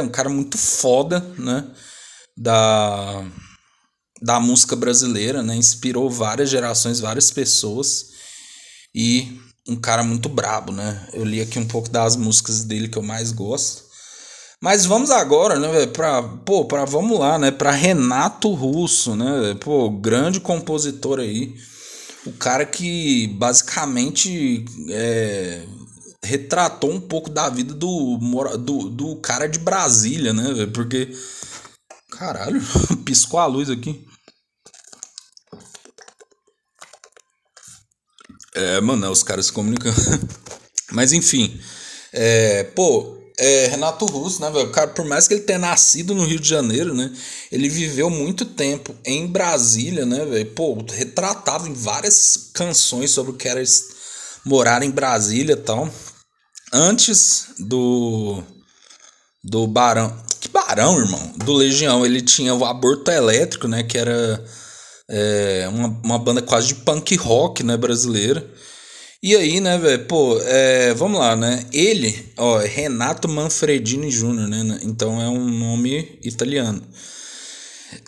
[0.03, 1.63] Um cara muito foda, né?
[2.41, 3.25] Da,
[4.21, 5.55] da música brasileira, né?
[5.55, 8.11] Inspirou várias gerações, várias pessoas.
[8.95, 11.07] E um cara muito brabo, né?
[11.13, 13.89] Eu li aqui um pouco das músicas dele que eu mais gosto.
[14.61, 19.55] Mas vamos agora, né, velho, pra, pô, pra, vamos lá, né, pra Renato Russo, né,
[19.61, 21.55] pô, grande compositor aí,
[22.25, 25.65] o cara que basicamente é,
[26.21, 28.17] retratou um pouco da vida do,
[28.57, 31.09] do, do cara de Brasília, né, Porque.
[32.11, 32.61] Caralho,
[33.05, 34.05] piscou a luz aqui.
[38.55, 39.95] É, mano, é os caras se comunicando.
[40.91, 41.59] Mas enfim.
[42.11, 44.71] É, pô, é, Renato Russo, né, velho?
[44.71, 47.13] Cara, por mais que ele tenha nascido no Rio de Janeiro, né?
[47.51, 50.51] Ele viveu muito tempo em Brasília, né, velho?
[50.51, 53.61] Pô, retratava em várias canções sobre o que era
[54.43, 55.89] morar em Brasília e tal
[56.71, 58.43] antes do
[59.43, 60.15] do Barão.
[60.39, 61.33] Que Barão, irmão?
[61.37, 62.05] Do Legião.
[62.05, 63.83] Ele tinha o Aborto Elétrico, né?
[63.83, 64.43] Que era
[65.09, 67.75] é, uma, uma banda quase de punk rock, né?
[67.77, 68.45] Brasileira.
[69.21, 70.05] E aí, né, velho?
[70.05, 71.65] Pô, é, vamos lá, né?
[71.73, 74.79] Ele, ó, Renato Manfredini Jr., né?
[74.83, 76.81] Então é um nome italiano.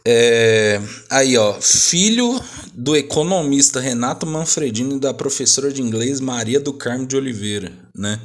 [0.05, 2.41] É, aí, ó, filho
[2.73, 8.19] do economista Renato Manfredini e da professora de inglês Maria do Carmo de Oliveira, né?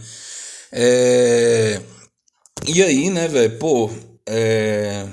[0.71, 1.81] É...
[2.64, 3.90] E aí, né, velho, pô,
[4.27, 5.07] é...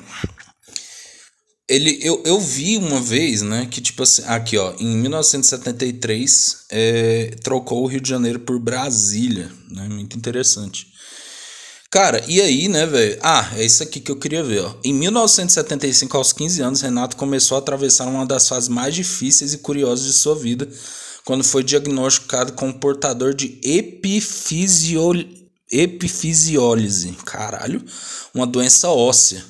[1.67, 7.35] Ele, eu, eu vi uma vez, né, que tipo assim, aqui ó, em 1973 é,
[7.41, 10.87] trocou o Rio de Janeiro por Brasília, né, muito interessante.
[11.89, 13.17] Cara, e aí, né, velho?
[13.21, 14.75] Ah, é isso aqui que eu queria ver, ó.
[14.83, 19.59] Em 1975, aos 15 anos, Renato começou a atravessar uma das fases mais difíceis e
[19.59, 20.67] curiosas de sua vida,
[21.23, 25.42] quando foi diagnosticado como portador de epifisiologia
[25.73, 27.13] epifisiólise.
[27.25, 27.83] Caralho,
[28.33, 29.43] uma doença óssea.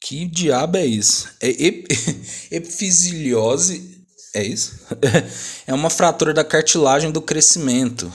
[0.00, 1.28] Que diabo é isso?
[1.40, 1.86] É ep
[2.50, 3.98] epifisiose.
[4.32, 4.78] É isso?
[5.66, 8.10] é uma fratura da cartilagem do crescimento,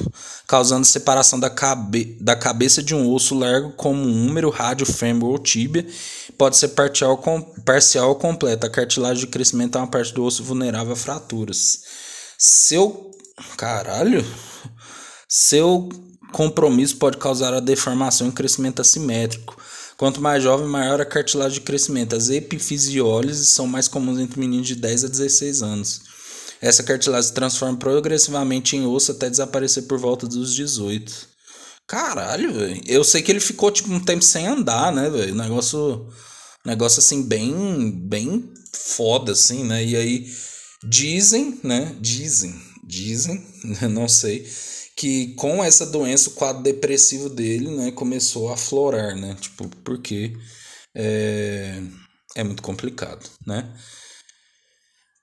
[0.48, 5.32] causando separação da, cabe da cabeça de um osso largo como um húmero, rádio, fêmur
[5.32, 5.86] ou tíbia.
[6.38, 8.68] Pode ser parcial, com parcial ou completa.
[8.68, 11.82] A cartilagem de crescimento é uma parte do osso vulnerável a fraturas.
[12.38, 13.12] Seu.
[13.58, 14.26] Caralho!
[15.28, 15.90] Seu
[16.36, 19.58] compromisso pode causar a deformação e crescimento assimétrico.
[19.96, 22.14] Quanto mais jovem, maior a cartilagem de crescimento.
[22.14, 26.02] As epifisiólises são mais comuns entre meninos de 10 a 16 anos.
[26.62, 31.30] Essa cartilagem se transforma progressivamente em osso até desaparecer por volta dos 18.
[31.88, 32.82] Caralho, velho.
[32.86, 35.34] Eu sei que ele ficou tipo um tempo sem andar, né, velho?
[35.34, 36.06] Negócio
[36.66, 39.86] negócio assim bem bem foda assim, né?
[39.86, 40.34] E aí
[40.84, 41.96] dizem, né?
[42.02, 42.54] Dizem,
[42.86, 43.42] dizem,
[43.90, 44.46] não sei
[44.96, 50.34] que com essa doença o quadro depressivo dele, né, começou a florar, né, tipo, porque
[50.96, 51.82] é,
[52.36, 53.68] é muito complicado, né.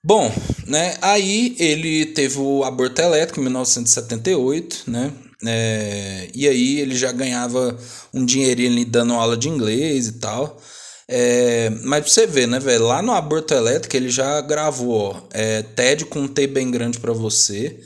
[0.05, 0.29] Bom,
[0.67, 5.13] né, aí ele teve o aborto elétrico em 1978, né,
[5.45, 7.77] é, e aí ele já ganhava
[8.13, 10.61] um dinheirinho ali dando aula de inglês e tal,
[11.07, 12.85] é, mas pra você ver, né, velho?
[12.85, 16.99] Lá no Aborto Elétrico ele já gravou ó, é, TED com um T bem grande
[16.99, 17.79] para você.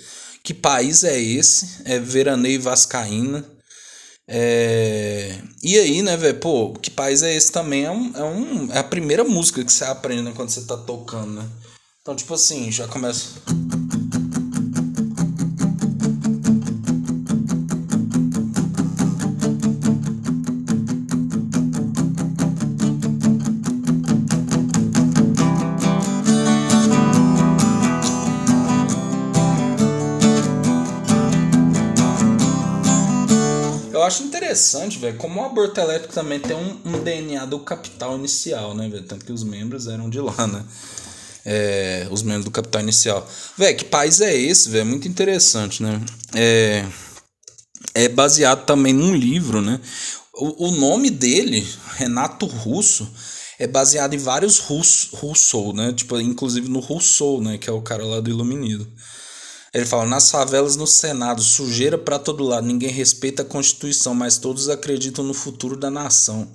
[0.47, 1.81] Que país é esse?
[1.83, 3.43] É veraneio vascaína.
[4.25, 5.41] É...
[5.61, 6.39] E aí, né, velho?
[6.39, 7.83] Pô, que país é esse também?
[7.83, 11.33] É, um, é, um, é a primeira música que você aprende quando você tá tocando,
[11.33, 11.45] né?
[12.01, 13.25] Então, tipo assim, já começa.
[34.57, 38.89] Interessante, velho, como o aborto elétrico também tem um, um DNA do capital inicial, né,
[38.89, 39.03] velho?
[39.03, 40.65] Tanto que os membros eram de lá, né?
[41.45, 43.29] É, os membros do capital inicial.
[43.57, 44.85] Velho, que país é esse, velho?
[44.85, 46.01] Muito interessante, né?
[46.35, 46.85] É,
[47.93, 49.79] é baseado também num livro, né?
[50.33, 51.65] O, o nome dele,
[51.95, 53.09] Renato Russo,
[53.59, 55.93] é baseado em vários Rus, Rousseau, né?
[55.93, 57.57] Tipo, inclusive no Rousseau, né?
[57.57, 58.87] Que é o cara lá do Iluminismo.
[59.73, 64.37] Ele fala: nas favelas, no Senado, sujeira para todo lado, ninguém respeita a Constituição, mas
[64.37, 66.47] todos acreditam no futuro da nação.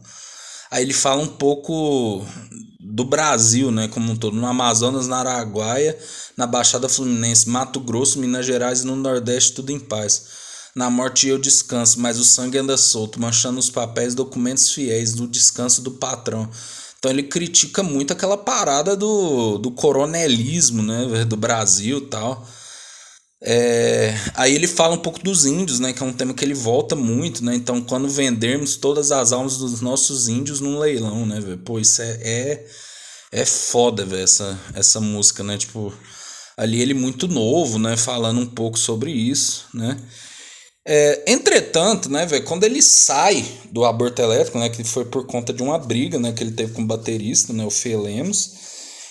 [0.70, 2.25] Aí ele fala um pouco
[2.81, 5.98] do Brasil, né, como um todo, no Amazonas, na Araguaia,
[6.37, 10.25] na Baixada Fluminense, Mato Grosso, Minas Gerais e no Nordeste, tudo em paz.
[10.75, 15.29] Na morte eu descanso, mas o sangue anda solto, manchando os papéis documentos fiéis do
[15.29, 16.48] descanso do patrão.
[16.98, 22.46] Então ele critica muito aquela parada do, do coronelismo, né, do Brasil tal.
[23.44, 26.55] É, aí ele fala um pouco dos índios, né, que é um tema que ele
[26.55, 27.55] volta muito, né?
[27.57, 31.59] Então, quando vendermos todas as almas dos nossos índios num leilão, né, velho?
[31.59, 32.66] Pô, isso é é,
[33.33, 35.59] é foda, velho, essa, essa música, né?
[35.59, 35.92] Tipo,
[36.57, 39.98] ali ele muito novo, né, falando um pouco sobre isso, né?
[40.87, 45.52] É, entretanto, né, velho, quando ele sai do aborto elétrico, né, que foi por conta
[45.52, 48.62] de uma briga, né, que ele teve com o baterista, né, o Felemos,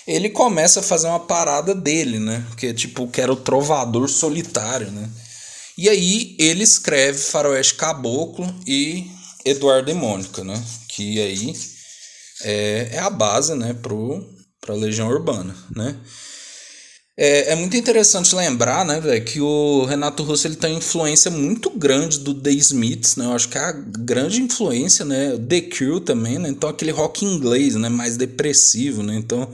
[0.06, 4.90] ele começa a fazer uma parada dele, né, que tipo, que era o trovador solitário,
[4.90, 5.08] né.
[5.76, 9.10] E aí ele escreve Faroeste Caboclo e
[9.44, 11.54] Eduardo e Mônica, né, que aí
[12.42, 14.26] é, é a base, né, pro,
[14.60, 15.96] pra Legião Urbana, né.
[17.14, 21.68] É, é muito interessante lembrar, né, véio, que o Renato Russo ele tem influência muito
[21.68, 23.26] grande do The Smiths, né?
[23.26, 25.36] Eu acho que é a grande influência, né?
[25.36, 26.48] The Cure também, né?
[26.48, 27.90] Então aquele rock inglês, né?
[27.90, 29.14] Mais depressivo, né?
[29.14, 29.46] Então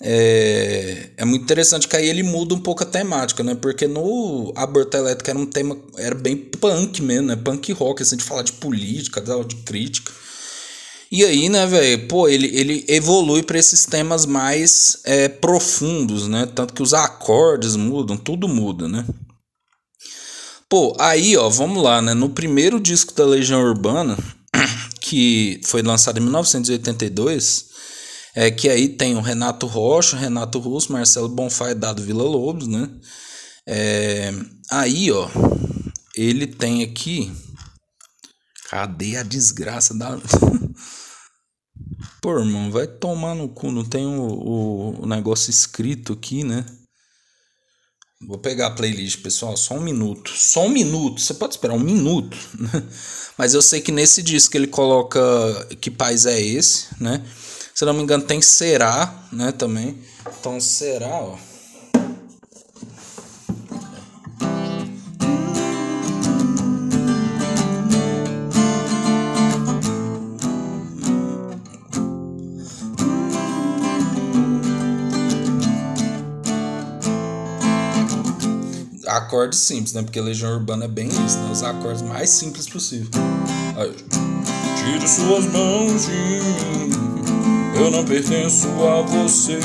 [0.00, 3.54] é, é muito interessante que aí ele muda um pouco a temática, né?
[3.54, 7.36] Porque no Aborto Elétrico era um tema, era bem punk mesmo, né?
[7.36, 10.12] Punk rock, assim, de falar de política, de crítica.
[11.10, 16.46] E aí, né, velho, pô, ele, ele evolui para esses temas mais é, profundos, né?
[16.46, 19.04] Tanto que os acordes mudam, tudo muda, né?
[20.68, 22.12] Pô, aí, ó, vamos lá, né?
[22.12, 24.18] No primeiro disco da Legião Urbana,
[25.00, 27.67] que foi lançado em 1982,
[28.40, 32.68] é que aí tem o Renato Rocha, Renato Russo, Marcelo Bonfá e Dado Vila Lobos,
[32.68, 32.88] né?
[33.66, 34.30] É,
[34.70, 35.28] aí, ó,
[36.14, 37.32] ele tem aqui.
[38.70, 40.16] Cadê a desgraça da.
[42.22, 46.64] Pô, irmão, vai tomar no cu, não tem o, o, o negócio escrito aqui, né?
[48.24, 50.30] Vou pegar a playlist, pessoal, só um minuto.
[50.30, 52.88] Só um minuto, você pode esperar um minuto, né?
[53.36, 55.20] Mas eu sei que nesse disco ele coloca
[55.80, 57.24] Que País é Esse, né?
[57.78, 59.96] Se não me engano, tem Será, né, também.
[60.40, 61.36] Então, Será, ó.
[79.06, 80.02] acordes simples, né?
[80.02, 81.50] Porque Legião Urbana é bem isso, né?
[81.52, 83.08] Os acordes mais simples possível.
[83.76, 83.94] Aí.
[84.76, 87.07] Tire suas mãos de
[87.78, 89.58] eu não pertenço a você.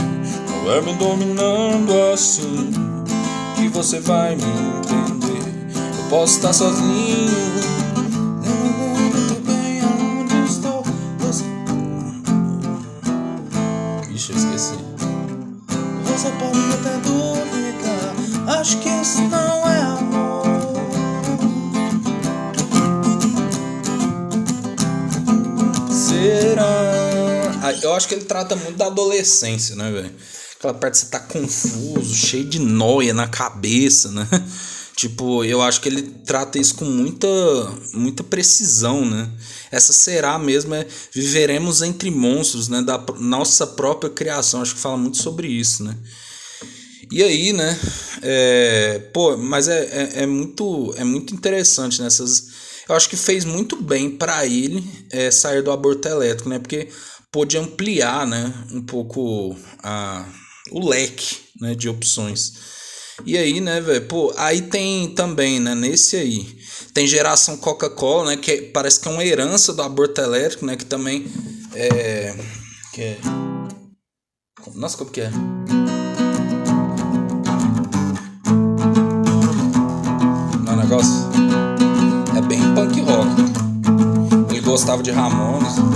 [0.49, 2.71] Não é me dominando assim
[3.55, 5.73] que você vai me entender.
[5.97, 7.72] Eu posso estar sozinho.
[27.93, 30.11] Eu acho que ele trata muito da adolescência, né, velho?
[30.57, 34.27] Aquela parte que você tá confuso, cheio de noia na cabeça, né?
[34.95, 37.27] Tipo, eu acho que ele trata isso com muita,
[37.93, 39.29] muita precisão, né?
[39.71, 42.81] Essa será mesmo é viveremos entre monstros, né?
[42.81, 44.61] Da nossa própria criação.
[44.61, 45.97] Acho que fala muito sobre isso, né?
[47.11, 47.77] E aí, né?
[48.21, 52.45] É, pô, mas é, é, é muito é muito interessante nessas.
[52.87, 56.59] Eu acho que fez muito bem para ele é, sair do aborto elétrico, né?
[56.59, 56.87] Porque
[57.33, 58.53] pôde ampliar, né?
[58.71, 60.23] Um pouco a,
[60.71, 61.73] o leque, né?
[61.73, 62.53] De opções.
[63.25, 64.05] E aí, né, velho?
[64.07, 65.73] Pô, aí tem também, né?
[65.73, 66.55] Nesse aí
[66.93, 68.37] tem geração Coca-Cola, né?
[68.37, 70.77] Que parece que é uma herança do aborto elétrico, né?
[70.77, 71.25] Que também
[71.73, 72.35] é.
[72.93, 73.17] Que é.
[74.75, 75.31] Nossa, como que é?
[80.63, 81.13] Não é negócio?
[82.37, 84.51] É bem punk rock.
[84.51, 85.92] Ele gostava de Ramones.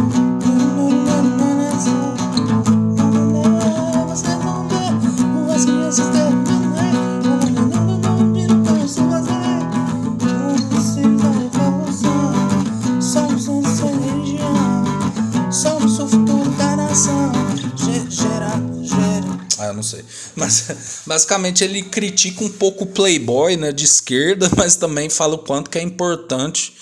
[21.05, 25.69] Basicamente ele critica um pouco o playboy, né, de esquerda, mas também fala o quanto
[25.69, 26.75] que é importante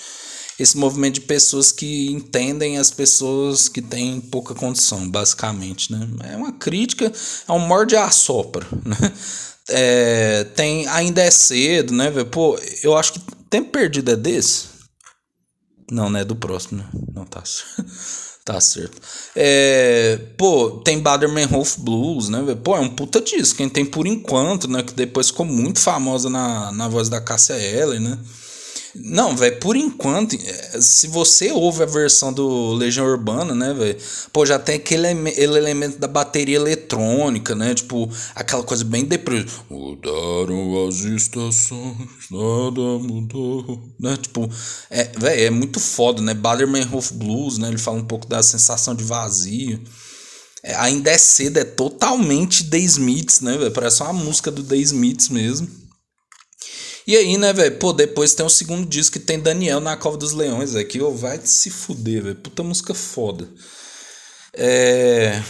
[0.58, 6.08] esse movimento de pessoas que entendem as pessoas que têm pouca condição, basicamente, né?
[6.32, 7.12] É uma crítica,
[7.46, 9.12] é um morde a sopra, né?
[9.68, 12.26] É, tem ainda é cedo, né, velho?
[12.26, 14.68] Pô, eu acho que tempo perdido é desse.
[15.90, 16.88] Não, não é do próximo, né?
[17.14, 17.42] Não tá.
[18.46, 18.96] Tá certo.
[19.34, 22.38] É, pô, tem Baderman Wolf Blues, né?
[22.62, 23.56] Pô, é um puta disco.
[23.56, 24.84] Quem tem por enquanto, né?
[24.84, 28.16] Que depois ficou muito famosa na, na voz da Cássia Eller, né?
[29.02, 33.96] Não, velho, por enquanto, é, se você ouve a versão do Legião Urbana, né, velho,
[34.32, 39.46] pô, já tem aquele, aquele elemento da bateria eletrônica, né, tipo, aquela coisa bem depressa.
[39.70, 41.96] Mudaram as estações,
[42.30, 44.48] nada mudou, né, tipo,
[44.90, 48.94] é, velho, é muito foda, né, Badermanhof Blues, né, ele fala um pouco da sensação
[48.94, 49.80] de vazio.
[50.62, 54.76] É, ainda é cedo, é totalmente The Smiths, né, velho, parece uma música do The
[54.76, 55.85] Smiths mesmo.
[57.06, 57.76] E aí, né, velho?
[57.78, 61.10] Pô, depois tem o segundo disco que tem Daniel na Cova dos Leões, aqui, ó,
[61.10, 62.34] vai se fuder, velho.
[62.36, 63.48] Puta música foda.
[64.52, 65.40] É.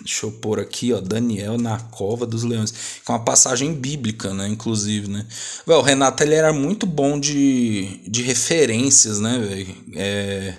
[0.00, 2.72] Deixa eu pôr aqui, ó, Daniel na Cova dos Leões.
[3.04, 5.26] Com uma passagem bíblica, né, inclusive, né.
[5.66, 9.76] Véio, o Renato, ele era muito bom de, de referências, né, velho.
[9.96, 10.54] É,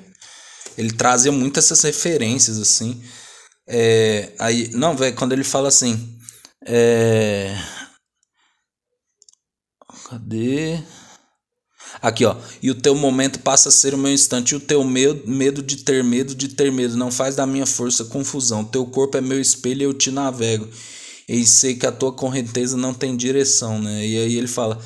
[0.78, 3.02] ele trazia muitas essas referências, assim.
[3.68, 6.18] É, aí, não, velho, quando ele fala assim...
[6.68, 7.56] É,
[10.10, 10.80] Cadê?
[12.02, 12.36] Aqui, ó.
[12.62, 14.52] E o teu momento passa a ser o meu instante.
[14.52, 16.96] E o teu medo, medo de ter medo de ter medo.
[16.96, 18.64] Não faz da minha força confusão.
[18.64, 20.68] Teu corpo é meu espelho e eu te navego.
[21.28, 24.06] E sei que a tua correnteza não tem direção, né?
[24.06, 24.80] E aí ele fala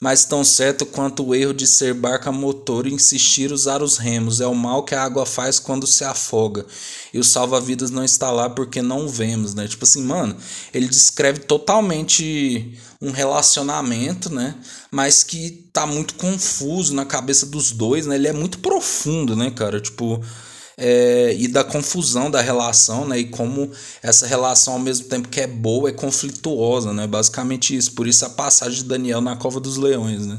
[0.00, 4.40] mas tão certo quanto o erro de ser barca motor e insistir usar os remos.
[4.40, 6.66] É o mal que a água faz quando se afoga.
[7.12, 9.66] E o salva-vidas não está lá porque não vemos, né?
[9.66, 10.36] Tipo assim, mano,
[10.72, 14.54] ele descreve totalmente um relacionamento, né?
[14.90, 18.16] Mas que tá muito confuso na cabeça dos dois, né?
[18.16, 19.80] Ele é muito profundo, né, cara?
[19.80, 20.20] Tipo,
[20.76, 23.20] é, e da confusão da relação, né?
[23.20, 23.70] E como
[24.02, 27.06] essa relação, ao mesmo tempo que é boa, é conflituosa, né?
[27.06, 27.92] Basicamente isso.
[27.92, 30.38] Por isso a passagem de Daniel na Cova dos Leões, né?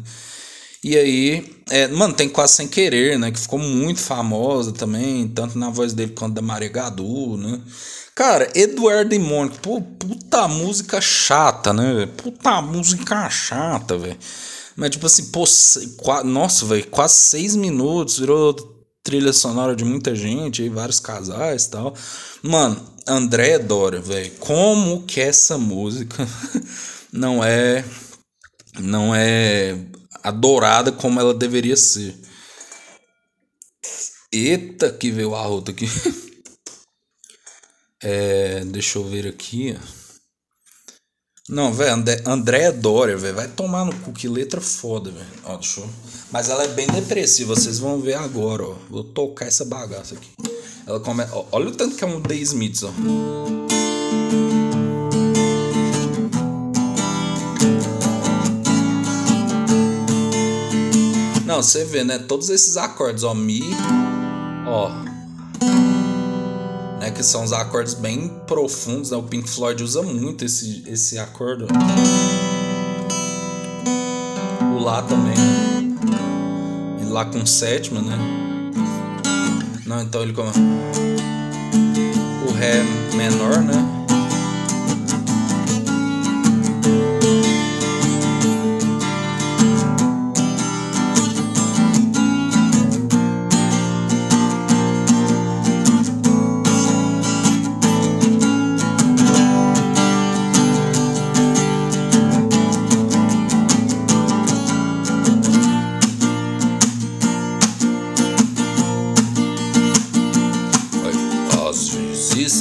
[0.83, 3.31] E aí, é, mano, tem Quase Sem Querer, né?
[3.31, 7.59] Que ficou muito famosa também, tanto na voz dele quanto da Maria Gadu, né?
[8.17, 12.07] Cara, Eduardo e Mônica, pô, puta música chata, né?
[12.17, 14.17] Puta música chata, velho.
[14.75, 15.45] Mas, tipo assim, pô,
[16.23, 18.55] nossa, velho, quase seis minutos, virou
[19.03, 21.93] trilha sonora de muita gente, aí vários casais e tal.
[22.41, 26.27] Mano, André Dora, velho, como que essa música
[27.13, 27.85] não é
[28.79, 29.77] não é
[30.23, 32.15] adorada como ela deveria ser.
[34.31, 35.87] Eita, que veio a rota aqui.
[38.01, 39.75] É, deixa eu ver aqui.
[41.49, 45.25] Não, velho, André, Andréa Dória, velho, vai tomar no cu, que letra foda, velho.
[45.45, 45.89] Ó, deixa eu...
[46.29, 48.75] Mas ela é bem depressiva, vocês vão ver agora, ó.
[48.89, 50.29] Vou tocar essa bagaça aqui.
[50.85, 51.31] Ela começa.
[51.51, 52.91] Olha o tanto que é um The Smiths, ó.
[61.45, 62.19] Não, você vê, né?
[62.19, 63.33] Todos esses acordes, ó.
[63.33, 63.61] Mi,
[64.67, 65.16] ó
[67.07, 69.11] né, que são os acordes bem profundos.
[69.11, 69.17] Né?
[69.17, 71.65] O Pink Floyd usa muito esse, esse acorde.
[74.75, 75.35] O Lá também.
[75.35, 75.95] Né?
[77.01, 78.17] E Lá com sétima, né?
[79.85, 80.51] Não, então ele como.
[82.47, 82.83] O Ré
[83.15, 83.97] menor, né?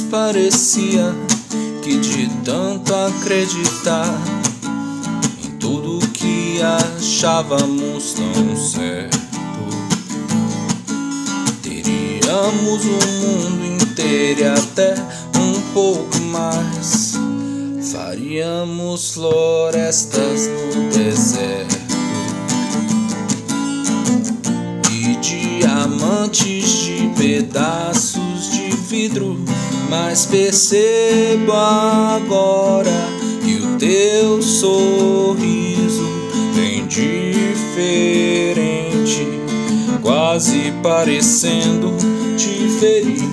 [0.09, 1.13] Parecia
[1.83, 4.13] que de tanto acreditar
[5.43, 9.17] em tudo que achávamos tão certo,
[11.61, 14.95] teríamos o mundo inteiro e até
[15.39, 17.15] um pouco mais.
[17.91, 21.77] Faríamos florestas no deserto
[24.91, 29.37] e diamantes de pedaços de vidro
[29.89, 32.91] mas percebo agora
[33.43, 36.03] que o teu sorriso
[36.55, 37.27] bem diferente,
[40.01, 41.93] quase parecendo
[42.37, 43.27] te ferir.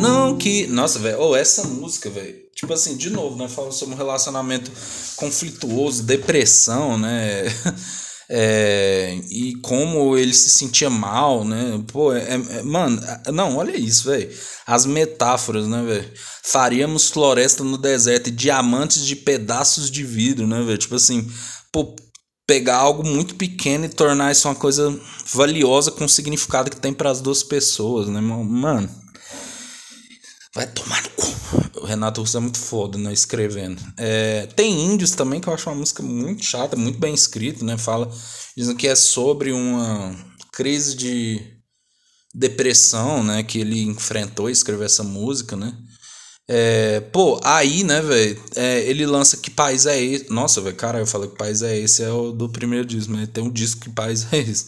[0.00, 0.66] Não que.
[0.66, 1.20] Nossa, velho.
[1.20, 2.36] Oh, essa música, velho.
[2.54, 3.48] Tipo assim, de novo, né?
[3.48, 4.70] Fala sobre um relacionamento
[5.16, 7.44] conflituoso, depressão, né?
[8.30, 11.82] É, e como ele se sentia mal, né?
[11.90, 13.00] Pô, é, é, mano,
[13.32, 14.30] não, olha isso, velho.
[14.66, 16.12] As metáforas, né, velho?
[16.42, 20.76] Faríamos floresta no deserto e diamantes de pedaços de vidro, né, velho?
[20.76, 21.26] Tipo assim,
[21.72, 21.96] pô,
[22.46, 24.98] pegar algo muito pequeno e tornar isso uma coisa
[25.32, 28.90] valiosa com o significado que tem para as duas pessoas, né, mano?
[30.58, 31.80] Vai tomar no cu.
[31.82, 33.12] O Renato Russo é muito foda, né?
[33.12, 33.80] Escrevendo.
[33.96, 37.78] É, tem Índios também, que eu acho uma música muito chata, muito bem escrita, né?
[37.78, 38.10] Fala.
[38.56, 40.16] Dizem que é sobre uma
[40.52, 41.40] crise de
[42.34, 43.44] depressão, né?
[43.44, 45.72] Que ele enfrentou e escreveu essa música, né?
[46.48, 48.42] É, pô, aí, né, velho?
[48.56, 50.28] É, ele lança Que País é Esse?
[50.28, 52.02] Nossa, velho, cara, eu falei Que País é Esse?
[52.02, 54.66] É o do primeiro disco, mas tem um disco Que País é Esse?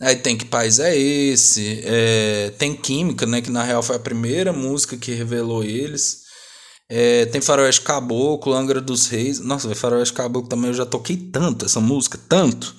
[0.00, 1.82] Aí tem Que País é Esse?
[1.84, 3.42] É, tem Química, né?
[3.42, 6.22] Que na real foi a primeira música que revelou eles.
[6.88, 9.40] É, tem Faroeste Caboclo, Angra dos Reis.
[9.40, 12.74] Nossa, Faroeste Caboclo também eu já toquei tanto essa música, tanto.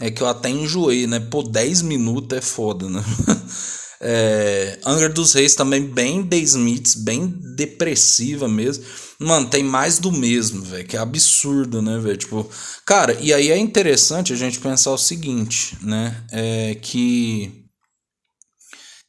[0.00, 1.20] É que eu até enjoei, né?
[1.20, 3.02] Pô, 10 minutos é foda, né?
[4.00, 7.26] É, Angra dos Reis também bem The Smiths, bem
[7.56, 8.84] depressiva mesmo.
[9.18, 12.16] Mano, tem mais do mesmo, velho, que é absurdo, né, velho?
[12.16, 12.48] Tipo,
[12.86, 16.24] cara, e aí é interessante a gente pensar o seguinte, né?
[16.30, 17.64] É que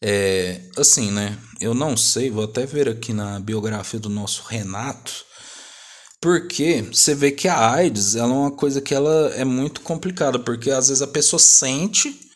[0.02, 1.38] é, assim, né?
[1.60, 5.26] Eu não sei, vou até ver aqui na biografia do nosso Renato,
[6.22, 10.40] porque você vê que a AIDS ela é uma coisa que ela é muito complicada,
[10.40, 12.29] porque às vezes a pessoa sente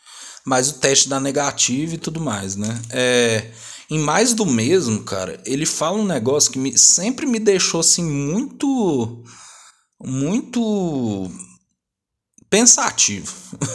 [0.46, 2.80] mas o teste dá negativo e tudo mais, né?
[2.90, 3.50] É,
[3.90, 8.04] em mais do mesmo, cara, ele fala um negócio que me, sempre me deixou assim
[8.04, 9.22] muito.
[10.02, 11.30] muito.
[12.50, 13.32] pensativo.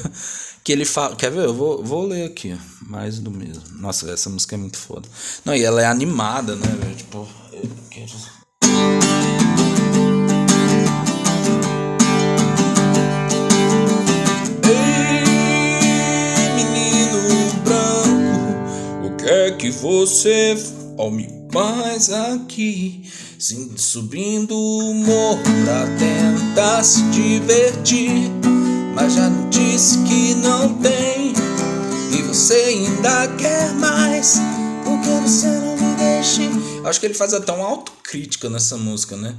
[0.63, 1.15] que ele fala.
[1.15, 1.45] Quer ver?
[1.45, 2.57] Eu vou, vou ler aqui.
[2.87, 3.63] Mais do mesmo.
[3.75, 5.07] Nossa, essa música é muito foda.
[5.45, 6.95] Não, e ela é animada, né, velho?
[6.95, 7.27] Tipo.
[7.53, 9.28] Eu quero...
[19.57, 20.55] que você
[21.11, 23.03] me mais aqui?
[23.77, 28.29] Subindo o morro pra tentar se divertir.
[28.93, 31.33] Mas já não disse que não tem.
[32.17, 34.35] E você ainda quer mais.
[34.83, 36.49] Por que você não me deixe?
[36.85, 39.35] Acho que ele faz até uma autocrítica nessa música, né?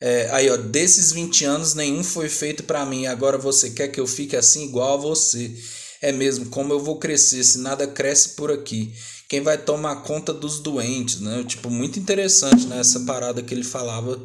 [0.00, 3.06] É, aí, ó, desses 20 anos, nenhum foi feito para mim.
[3.06, 5.52] Agora você quer que eu fique assim igual a você.
[6.00, 8.92] É mesmo, como eu vou crescer se nada cresce por aqui?
[9.32, 11.42] Quem vai tomar conta dos doentes, né?
[11.44, 12.80] Tipo, muito interessante, né?
[12.80, 14.20] Essa parada que ele falava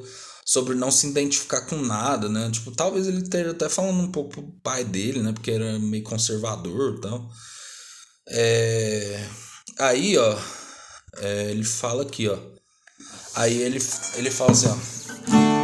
[0.45, 2.49] sobre não se identificar com nada, né?
[2.51, 5.31] Tipo, talvez ele esteja até falando um pouco pro pai dele, né?
[5.31, 7.29] Porque era meio conservador e tal.
[8.27, 9.29] É...
[9.79, 10.37] Aí, ó,
[11.19, 12.37] é, ele fala aqui, ó.
[13.33, 13.81] Aí ele,
[14.15, 14.75] ele fala assim, ó.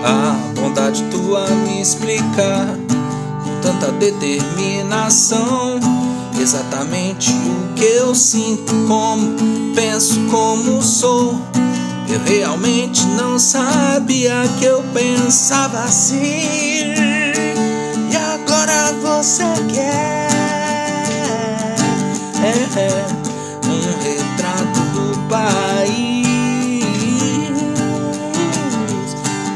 [0.08, 2.66] A bondade tua me explicar
[3.44, 5.82] com tanta determinação
[6.44, 9.34] exatamente o que eu sinto, como
[9.74, 11.40] penso, como sou.
[12.10, 16.92] Eu realmente não sabia que eu pensava assim.
[18.12, 20.28] E agora você quer
[22.44, 23.06] é, é,
[23.66, 26.04] um retrato do país,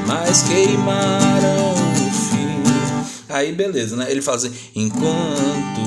[0.08, 2.64] mas queimaram o fim.
[3.28, 4.10] Aí beleza, né?
[4.10, 5.87] Ele fala assim: enquanto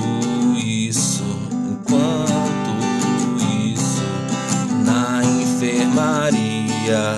[6.01, 7.15] enfermaria,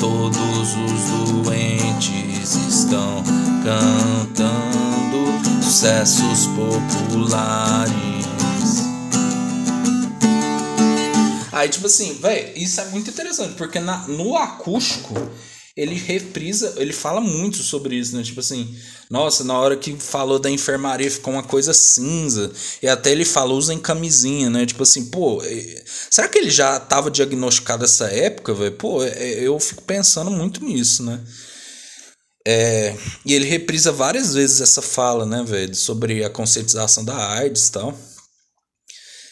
[0.00, 3.22] todos os doentes estão
[3.62, 5.26] cantando
[5.62, 7.94] sucessos populares.
[11.52, 15.14] Aí, tipo assim, velho, isso é muito interessante, porque na, no acústico
[15.76, 18.22] ele reprisa, ele fala muito sobre isso, né?
[18.22, 18.74] Tipo assim,
[19.10, 22.50] nossa, na hora que falou da enfermaria ficou uma coisa cinza.
[22.82, 24.64] E até ele falou usem camisinha, né?
[24.64, 25.42] Tipo assim, pô,
[26.10, 28.72] será que ele já estava diagnosticado essa época, velho?
[28.72, 31.22] Pô, é, eu fico pensando muito nisso, né?
[32.48, 37.66] É, e ele reprisa várias vezes essa fala, né, velho, sobre a conscientização da AIDS
[37.66, 37.98] e tal.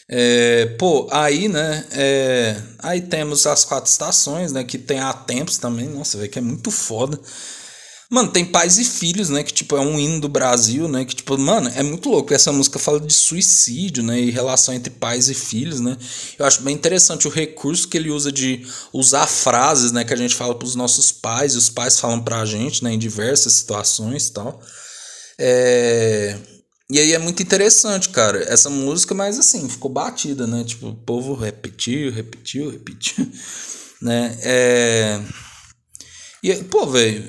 [0.07, 1.85] É, pô, aí, né?
[1.91, 4.63] É, aí temos as quatro estações, né?
[4.63, 5.87] Que tem há tempos também.
[5.89, 7.19] Nossa, velho, que é muito foda.
[8.07, 9.43] Mano, tem pais e filhos, né?
[9.43, 11.03] Que, tipo, é um hino do Brasil, né?
[11.05, 12.33] Que, tipo, mano, é muito louco.
[12.35, 14.19] Essa música fala de suicídio, né?
[14.19, 15.97] E relação entre pais e filhos, né?
[16.37, 20.03] Eu acho bem interessante o recurso que ele usa de usar frases, né?
[20.03, 22.93] Que a gente fala pros nossos pais, e os pais falam pra gente, né?
[22.93, 24.61] Em diversas situações e tal.
[25.39, 26.37] É
[26.89, 30.63] e aí é muito interessante, cara, essa música, mas assim, ficou batida, né?
[30.63, 33.25] Tipo, o povo repetiu, repetiu, repetiu.
[34.01, 34.37] Né?
[34.43, 35.21] É...
[36.43, 37.25] E, pô, velho,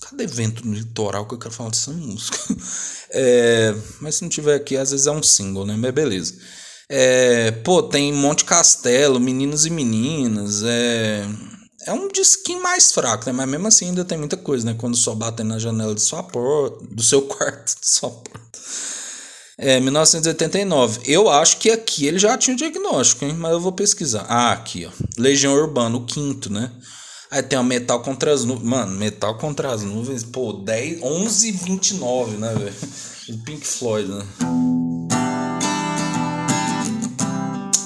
[0.00, 2.38] cadê evento no litoral que eu quero falar dessa música?
[3.14, 3.74] É...
[4.00, 5.76] Mas se não tiver aqui, às vezes é um single, né?
[5.76, 6.34] Mas beleza.
[6.88, 7.50] É...
[7.50, 11.28] Pô, tem Monte Castelo, Meninos e Meninas, é...
[11.84, 13.32] É um disquinho mais fraco, né?
[13.32, 14.76] Mas mesmo assim ainda tem muita coisa, né?
[14.78, 18.58] Quando só batem na janela de sua porta, do seu quarto, de sua porta.
[19.58, 21.00] É, 1989.
[21.04, 23.34] Eu acho que aqui ele já tinha o diagnóstico, hein?
[23.34, 24.26] Mas eu vou pesquisar.
[24.28, 24.90] Ah, aqui, ó.
[25.18, 26.70] Legião Urbana, o quinto, né?
[27.30, 28.68] Aí tem o Metal contra as nuvens.
[28.68, 33.38] Mano, Metal contra as nuvens, pô, 10, 11 e 29, né, velho?
[33.44, 34.24] Pink Floyd, né?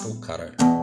[0.09, 0.76] Ô, caralho.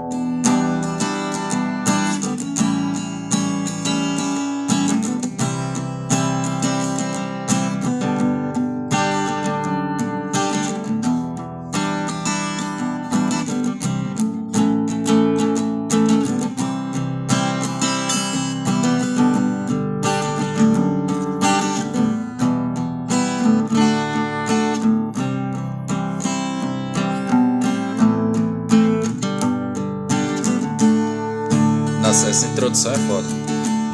[32.73, 33.27] Introdução é foda.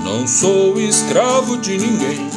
[0.03, 2.29] Não sou escravo de ninguém.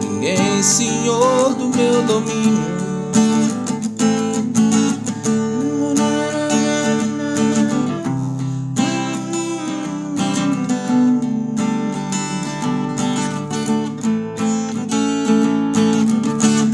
[0.00, 2.72] Ninguém senhor do meu domínio.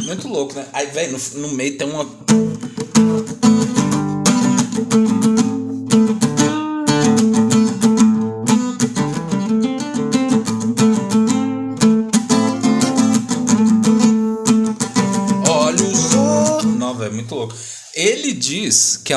[0.07, 0.67] Muito louco, né?
[0.73, 2.07] Aí, velho, no, no meio tem uma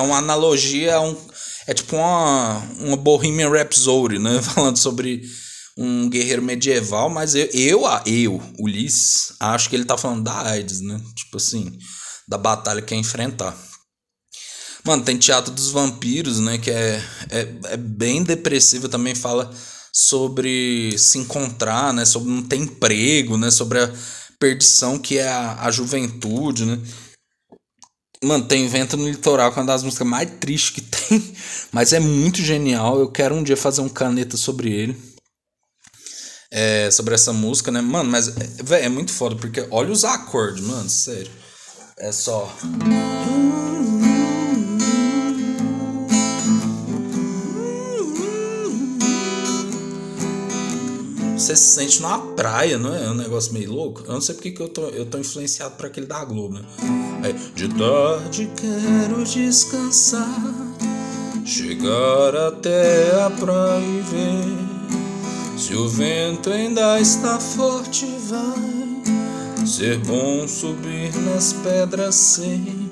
[0.02, 1.16] uma analogia um.
[1.68, 4.42] É tipo uma, uma Bohemian Rhapsody, né?
[4.56, 5.22] Falando sobre
[5.78, 10.82] um guerreiro medieval, mas eu, eu, eu, Ulisses, acho que ele tá falando da AIDS,
[10.82, 11.00] né?
[11.16, 11.78] Tipo assim,
[12.28, 13.58] da batalha que é enfrentar.
[14.84, 16.58] Mano, tem Teatro dos Vampiros, né?
[16.58, 19.52] Que é, é, é bem depressivo, também fala
[19.94, 22.06] sobre se encontrar, né?
[22.06, 23.52] Sobre não ter emprego, né?
[23.52, 23.94] Sobre a
[24.40, 26.80] perdição que é a, a juventude, né?
[28.24, 31.36] Mano, tem Vento no Litoral, que é uma das músicas mais tristes que tem.
[31.72, 33.00] Mas é muito genial.
[33.00, 35.12] Eu quero um dia fazer um caneta sobre ele.
[36.52, 37.82] É, sobre essa música, né?
[37.82, 41.32] Mano, mas, velho, é muito foda, porque olha os acordes, mano, sério.
[41.98, 42.54] É só.
[51.42, 53.04] Você se sente numa praia, não é?
[53.04, 54.04] É um negócio meio louco.
[54.06, 56.62] Eu não sei porque que eu tô, eu tô influenciado por aquele da Globo, né?
[57.24, 60.40] Aí, de tarde quero descansar,
[61.44, 68.06] chegar até a praia e ver se o vento ainda está forte.
[68.06, 72.88] Vai ser bom subir nas pedras sem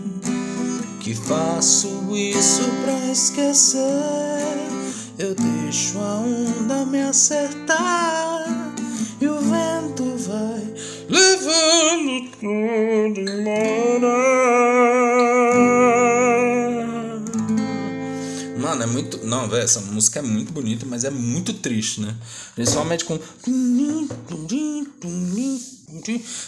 [1.00, 4.49] que faço isso pra esquecer.
[5.20, 8.74] Eu deixo a onda me acertar
[9.20, 10.74] e o vento vai
[11.10, 14.08] levando tudo embora.
[18.58, 19.18] Mano, é muito.
[19.26, 22.16] Não, velho, essa música é muito bonita, mas é muito triste, né?
[22.56, 23.20] Principalmente com.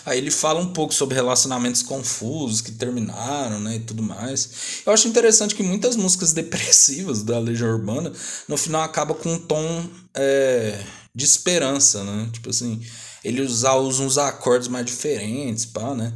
[0.05, 4.49] Aí ele fala um pouco sobre relacionamentos confusos que terminaram, né, e tudo mais.
[4.85, 8.11] Eu acho interessante que muitas músicas depressivas da Legião Urbana,
[8.47, 10.79] no final acaba com um tom é,
[11.13, 12.29] de esperança, né?
[12.31, 12.81] Tipo assim,
[13.23, 16.13] ele usa, usa uns acordes mais diferentes, pá, né?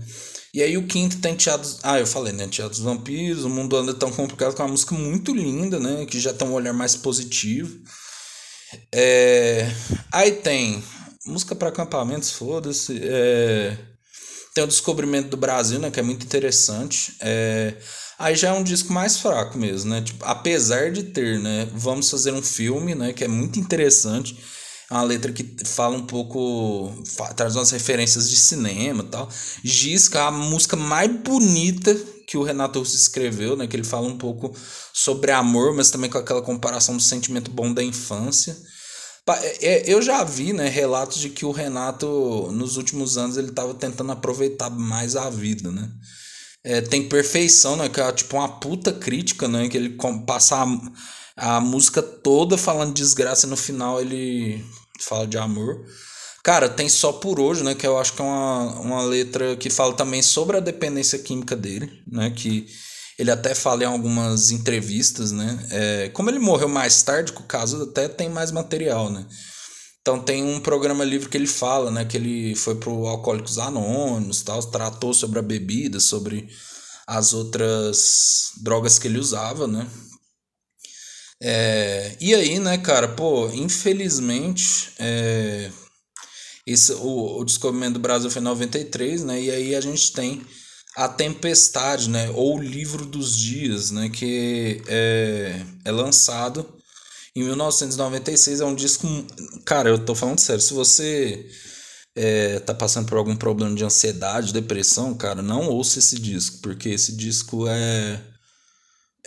[0.54, 1.70] E aí o quinto tem Teatro...
[1.84, 2.48] Ah, eu falei, né?
[2.48, 6.06] Teatro dos Vampiros, O Mundo Anda Tão Complicado, com uma música muito linda, né?
[6.06, 7.78] Que já tem um olhar mais positivo.
[8.90, 9.70] É...
[10.14, 10.82] Aí tem
[11.26, 13.00] música para acampamentos, foda-se.
[13.04, 13.78] É...
[14.54, 15.92] Tem o Descobrimento do Brasil, né?
[15.92, 17.16] Que é muito interessante.
[17.20, 17.76] É...
[18.18, 20.02] Aí já é um disco mais fraco mesmo, né?
[20.02, 21.68] Tipo, apesar de ter, né?
[21.74, 23.12] Vamos fazer um filme, né?
[23.12, 24.38] Que é muito interessante
[24.90, 26.94] é uma letra que fala um pouco.
[27.36, 29.30] traz umas referências de cinema e tal.
[29.64, 31.96] Gisca, a música mais bonita
[32.28, 33.68] que o Renato Russo escreveu, né?
[33.68, 34.56] Que ele fala um pouco
[34.94, 38.56] sobre amor, mas também com aquela comparação do sentimento bom da infância.
[39.28, 43.50] É, é, eu já vi né, relatos de que o Renato, nos últimos anos, ele
[43.50, 45.90] estava tentando aproveitar mais a vida, né?
[46.64, 47.90] É, tem perfeição, né?
[47.90, 49.68] Que é tipo uma puta crítica, né?
[49.68, 50.64] Que ele passa
[51.38, 54.64] a, a música toda falando de desgraça e no final ele
[55.00, 55.86] fala de amor.
[56.44, 57.74] Cara, tem Só Por Hoje, né?
[57.74, 61.56] Que eu acho que é uma, uma letra que fala também sobre a dependência química
[61.56, 62.30] dele, né?
[62.30, 62.68] Que
[63.18, 65.68] Ele até fala em algumas entrevistas, né?
[65.72, 69.26] É, como ele morreu mais tarde, com o caso até tem mais material, né?
[70.02, 72.06] Então tem um programa livre que ele fala, né?
[72.06, 76.48] Que ele foi pro Alcoólicos Anônimos, tal, tratou sobre a bebida, sobre
[77.08, 79.88] as outras drogas que ele usava, né?
[81.42, 85.72] É, e aí, né, cara, pô, infelizmente, é,
[86.66, 89.42] esse, o, o Descobrimento do Brasil foi em 93, né?
[89.42, 90.46] E aí a gente tem
[90.96, 92.30] a Tempestade, né?
[92.34, 94.10] Ou Livro dos Dias, né?
[94.10, 96.66] Que é, é lançado
[97.36, 98.62] em 1996.
[98.62, 99.08] É um disco.
[99.66, 100.62] Cara, eu tô falando sério.
[100.62, 101.50] Se você
[102.16, 106.90] é, tá passando por algum problema de ansiedade, depressão, cara, não ouça esse disco, porque
[106.90, 108.22] esse disco é.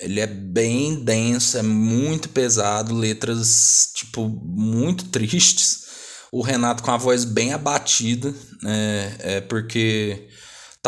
[0.00, 5.88] Ele é bem denso, é muito pesado, letras, tipo, muito tristes.
[6.30, 9.16] O Renato com a voz bem abatida, né?
[9.18, 10.27] É porque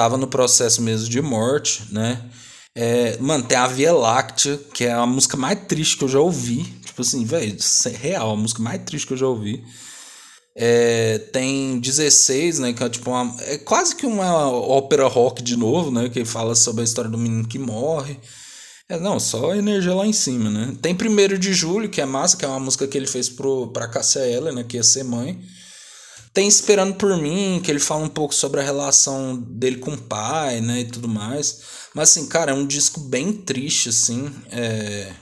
[0.00, 2.18] tava no processo mesmo de morte, né?
[2.74, 6.18] É, mano, tem a Via Láctea, que é a música mais triste que eu já
[6.18, 6.64] ouvi.
[6.86, 9.62] Tipo assim, velho, é real, a música mais triste que eu já ouvi.
[10.56, 12.72] É, tem 16, né?
[12.72, 13.36] Que é tipo uma.
[13.40, 16.08] É quase que uma ópera rock de novo, né?
[16.08, 18.18] Que fala sobre a história do menino que morre.
[18.88, 20.74] É, não, só energia lá em cima, né?
[20.80, 23.68] Tem 1 de julho, que é massa, que é uma música que ele fez pro,
[23.68, 24.64] pra Cássia Eller, né?
[24.64, 25.38] Que ia ser mãe.
[26.32, 30.00] Tem Esperando por Mim, que ele fala um pouco sobre a relação dele com o
[30.00, 30.80] pai, né?
[30.80, 31.62] E tudo mais.
[31.92, 34.32] Mas, assim, cara, é um disco bem triste, assim.
[34.50, 35.12] É...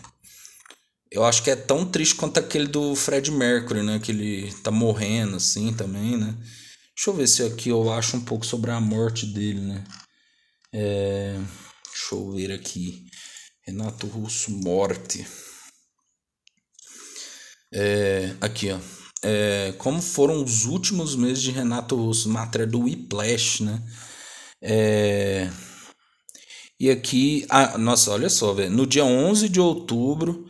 [1.10, 3.98] Eu acho que é tão triste quanto aquele do Fred Mercury, né?
[3.98, 6.34] Que ele tá morrendo, assim, também, né?
[6.94, 9.84] Deixa eu ver se aqui eu acho um pouco sobre a morte dele, né?
[10.74, 11.38] É...
[11.90, 13.06] Deixa eu ver aqui.
[13.66, 15.26] Renato Russo, morte.
[17.72, 18.34] É...
[18.42, 18.97] Aqui, ó.
[19.22, 19.74] É...
[19.78, 22.28] Como foram os últimos meses de Renato Russo?
[22.28, 23.82] Matéria do Whiplash, né?
[24.62, 25.50] É...
[26.80, 27.46] E aqui...
[27.48, 28.70] Ah, nossa, olha só, velho.
[28.70, 30.48] No dia 11 de outubro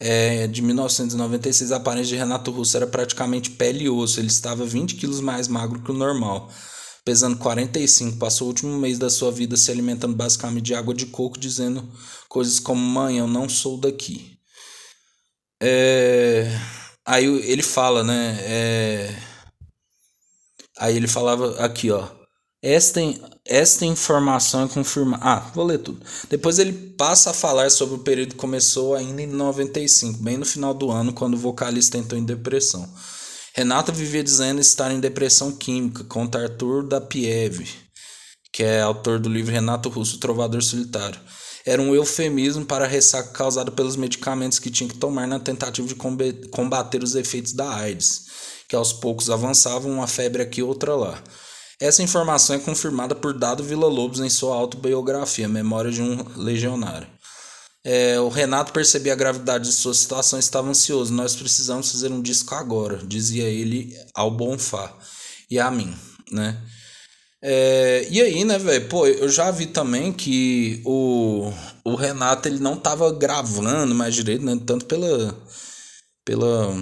[0.00, 4.20] é, de 1996, a aparência de Renato Russo era praticamente pele e osso.
[4.20, 6.50] Ele estava 20 quilos mais magro que o normal,
[7.04, 8.16] pesando 45.
[8.16, 11.88] Passou o último mês da sua vida se alimentando basicamente de água de coco, dizendo
[12.28, 14.38] coisas como: Mãe, eu não sou daqui.
[15.60, 16.48] É...
[17.08, 18.36] Aí ele fala, né?
[18.42, 19.16] É...
[20.78, 22.06] Aí ele falava aqui, ó.
[22.62, 23.00] Esta,
[23.46, 25.24] esta informação é confirmada.
[25.24, 26.04] Ah, vou ler tudo.
[26.28, 30.44] Depois ele passa a falar sobre o período que começou ainda em 95, bem no
[30.44, 32.86] final do ano, quando o vocalista entrou em depressão.
[33.54, 37.70] Renata vivia dizendo estar em depressão química, conta Arthur da Pieve,
[38.52, 41.18] que é autor do livro Renato Russo, Trovador Solitário.
[41.68, 45.86] Era um eufemismo para a ressaca causada pelos medicamentos que tinha que tomar na tentativa
[45.86, 45.94] de
[46.50, 48.24] combater os efeitos da AIDS,
[48.66, 51.22] que aos poucos avançavam uma febre aqui outra lá.
[51.78, 57.06] Essa informação é confirmada por Dado Villa-Lobos em sua autobiografia, Memória de um Legionário.
[57.84, 61.12] É, o Renato percebia a gravidade de sua situação e estava ansioso.
[61.12, 64.96] Nós precisamos fazer um disco agora, dizia ele ao Bonfá
[65.50, 65.94] e a mim,
[66.32, 66.56] né?
[67.40, 68.88] É, e aí, né, velho?
[68.88, 71.52] Pô, eu já vi também que o,
[71.84, 74.58] o Renato ele não tava gravando mais direito, né?
[74.66, 75.36] Tanto pela.
[76.24, 76.74] pela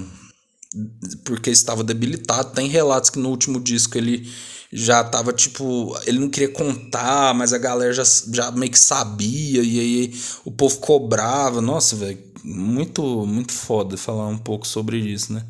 [1.24, 2.52] porque estava debilitado.
[2.54, 4.30] Tem relatos que no último disco ele
[4.72, 5.96] já tava tipo.
[6.06, 10.50] Ele não queria contar, mas a galera já, já meio que sabia, e aí o
[10.50, 11.60] povo cobrava.
[11.60, 15.44] Nossa, velho, muito, muito foda falar um pouco sobre isso, né?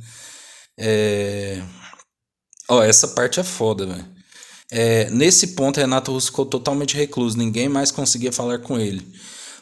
[0.78, 1.62] É.
[2.68, 4.15] Ó, essa parte é foda, velho.
[4.70, 9.06] É, nesse ponto, Renato Russo ficou totalmente recluso, ninguém mais conseguia falar com ele.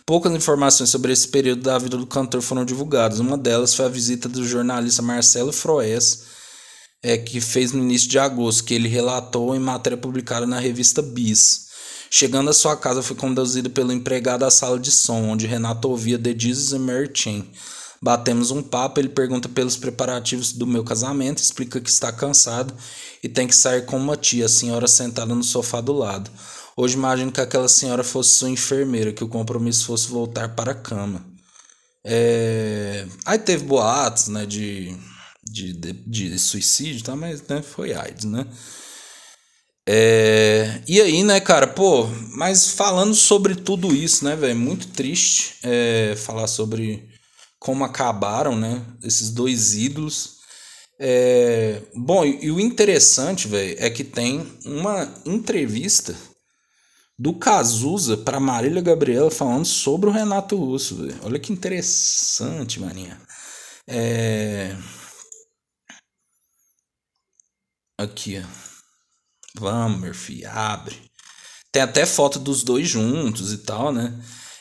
[0.07, 3.21] Poucas informações sobre esse período da vida do cantor foram divulgadas.
[3.21, 6.35] Uma delas foi a visita do jornalista Marcelo Froes
[7.05, 11.03] é, que fez no início de agosto, que ele relatou em matéria publicada na revista
[11.03, 11.67] Bis.
[12.11, 16.19] Chegando à sua casa, foi conduzido pelo empregado à sala de som, onde Renato ouvia
[16.19, 17.47] The Jesus and Mary Chain.
[18.05, 22.75] Batemos um papo, ele pergunta pelos preparativos do meu casamento, explica que está cansado
[23.23, 26.31] e tem que sair com uma tia, a senhora sentada no sofá do lado.
[26.77, 30.75] Hoje imagino que aquela senhora fosse sua enfermeira, que o compromisso fosse voltar para a
[30.75, 31.25] cama.
[32.05, 33.07] É...
[33.25, 34.95] Aí teve boatos, né, de
[35.43, 37.17] de, de, de suicídio, tá?
[37.17, 38.47] Mas né, foi AIDS, né?
[39.87, 45.57] É, e aí, né, cara, pô, mas falando sobre tudo isso, né, velho, muito triste
[45.63, 47.14] é, falar sobre
[47.65, 50.35] como acabaram, né, esses dois ídolos.
[51.01, 56.15] É, bom, e, e o interessante, velho, é que tem uma entrevista
[57.19, 61.19] do Cazuza para Marília Gabriela falando sobre o Renato Russo, velho.
[61.23, 63.19] Olha que interessante, maninha.
[63.89, 64.77] É...
[67.99, 68.47] Aqui, ó.
[69.59, 71.01] Vamos, Murphy, abre.
[71.73, 74.13] Tem até foto dos dois juntos e tal, né?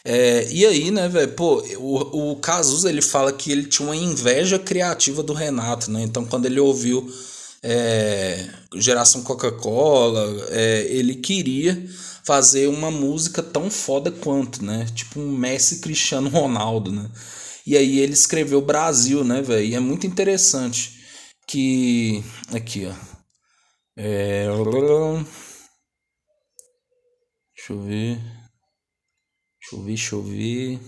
[0.06, 3.96] É, e aí, né, velho, pô, o, o Cazuza, ele fala que ele tinha uma
[3.96, 6.02] inveja criativa do Renato, né?
[6.04, 7.10] Então, quando ele ouviu
[7.64, 11.82] é, Geração Coca-Cola, é, ele queria
[12.24, 14.86] fazer uma música tão foda quanto, né?
[14.94, 17.10] Tipo um Messi Cristiano Ronaldo, né?
[17.66, 19.66] E aí ele escreveu Brasil, né, velho?
[19.66, 21.00] E é muito interessante
[21.48, 22.24] que.
[22.54, 22.94] Aqui, ó.
[23.98, 24.48] É...
[27.56, 28.43] Deixa eu ver.
[29.72, 30.80] Deixa eu ver, deixa eu ver.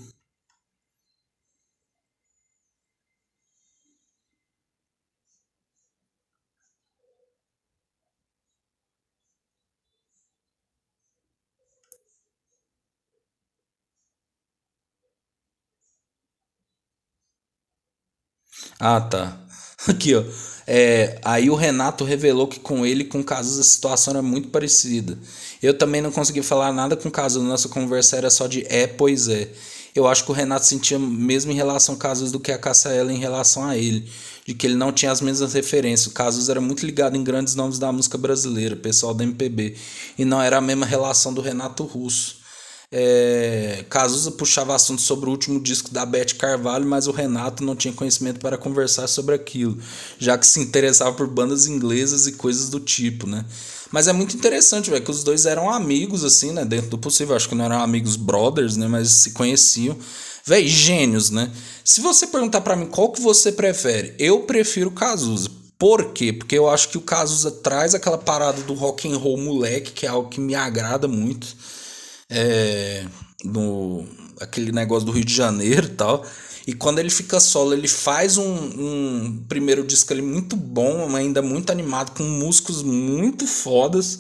[18.79, 19.37] Ah, tá.
[19.87, 20.23] Aqui, ó.
[20.67, 25.17] É, aí o Renato revelou que com ele com Cazuza a situação era muito parecida.
[25.65, 28.85] Eu também não consegui falar nada com o Cazuza, nossa conversa era só de é,
[28.85, 29.49] pois é.
[29.95, 33.11] Eu acho que o Renato sentia mesmo em relação a Cazuza do que a Cassaela
[33.11, 34.07] em relação a ele,
[34.45, 36.05] de que ele não tinha as mesmas referências.
[36.05, 39.75] O Cazuza era muito ligado em grandes nomes da música brasileira, pessoal da MPB,
[40.19, 42.43] e não era a mesma relação do Renato Russo.
[42.91, 47.75] É, Cazuza puxava assunto sobre o último disco da Beth Carvalho, mas o Renato não
[47.75, 49.79] tinha conhecimento para conversar sobre aquilo,
[50.19, 53.43] já que se interessava por bandas inglesas e coisas do tipo, né?
[53.95, 56.65] Mas é muito interessante, velho, que os dois eram amigos, assim, né?
[56.65, 57.33] Dentro do possível.
[57.33, 58.89] Acho que não eram amigos brothers, né?
[58.89, 59.97] Mas se conheciam.
[60.45, 61.49] Véi, gênios, né?
[61.81, 65.49] Se você perguntar para mim qual que você prefere, eu prefiro Cazuza.
[65.79, 66.33] Por quê?
[66.33, 70.05] Porque eu acho que o Cazuza traz aquela parada do rock and roll moleque, que
[70.05, 71.47] é algo que me agrada muito
[72.29, 73.05] é,
[73.45, 74.05] no
[74.41, 76.25] aquele negócio do Rio de Janeiro e tal.
[76.67, 81.41] E quando ele fica solo, ele faz um, um primeiro disco ali muito bom, ainda
[81.41, 84.17] muito animado, com músicos muito fodas.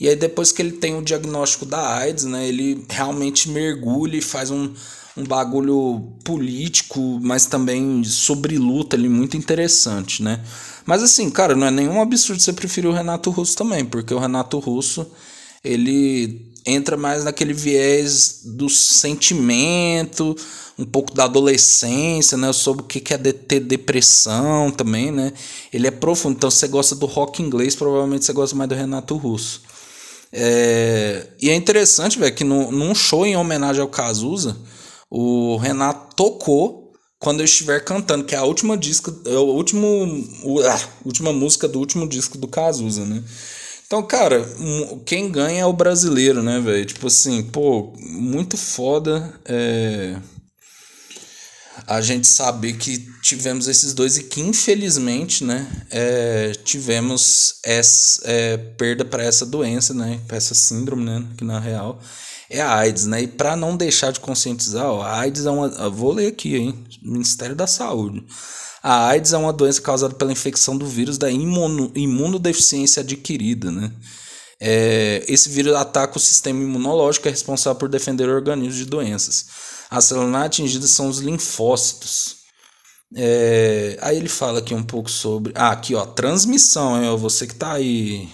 [0.00, 4.22] E aí depois que ele tem o diagnóstico da AIDS, né, ele realmente mergulha e
[4.22, 4.72] faz um,
[5.16, 10.40] um bagulho político, mas também sobre luta ali muito interessante, né?
[10.86, 14.18] Mas assim, cara, não é nenhum absurdo você preferir o Renato Russo também, porque o
[14.18, 15.06] Renato Russo,
[15.62, 20.34] ele entra mais naquele viés do sentimento,
[20.78, 22.52] um pouco da adolescência, né?
[22.52, 25.32] Sobre o que é ter depressão também, né?
[25.72, 26.36] Ele é profundo.
[26.36, 29.62] Então, você gosta do rock inglês, provavelmente você gosta mais do Renato Russo.
[30.32, 31.28] É...
[31.40, 34.56] E é interessante, velho, que no, num show em homenagem ao Cazuza,
[35.10, 39.86] o Renato tocou quando eu estiver cantando, que é a última disco, é o último,
[40.68, 43.22] a última música do último disco do Cazuza, né?
[43.86, 44.46] Então, cara,
[45.06, 46.84] quem ganha é o brasileiro, né, velho?
[46.84, 50.16] Tipo assim, pô, muito foda é,
[51.86, 58.56] a gente saber que tivemos esses dois e que infelizmente, né, é, tivemos essa é,
[58.56, 62.00] perda para essa doença, né, para essa síndrome, né, que na real
[62.50, 63.22] é a AIDS, né?
[63.22, 66.84] E para não deixar de conscientizar, ó, a AIDS é uma, vou ler aqui, hein,
[67.02, 68.24] Ministério da Saúde.
[68.82, 73.90] A AIDS é uma doença causada pela infecção do vírus da imuno, imunodeficiência adquirida, né?
[74.60, 79.46] É, esse vírus ataca o sistema imunológico, é responsável por defender organismos de doenças.
[79.94, 82.38] As células atingidas são os linfócitos.
[83.16, 85.52] É, aí ele fala aqui um pouco sobre.
[85.54, 87.16] Ah, aqui ó, transmissão, hein?
[87.16, 88.28] Você que tá aí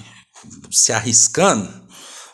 [0.70, 1.68] se arriscando.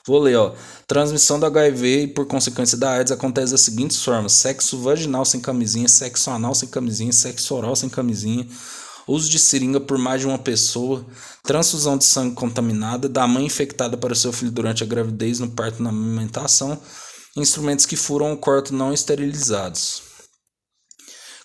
[0.06, 0.54] Vou ler, ó.
[0.86, 5.40] Transmissão do HIV e, por consequência da AIDS, acontece das seguintes formas: sexo vaginal sem
[5.40, 8.46] camisinha, sexo anal sem camisinha, sexo oral sem camisinha,
[9.08, 11.04] uso de seringa por mais de uma pessoa,
[11.42, 15.50] transfusão de sangue contaminada, da mãe infectada para o seu filho durante a gravidez, no
[15.50, 16.80] parto na amamentação,
[17.36, 20.02] instrumentos que furam o corpo não esterilizados.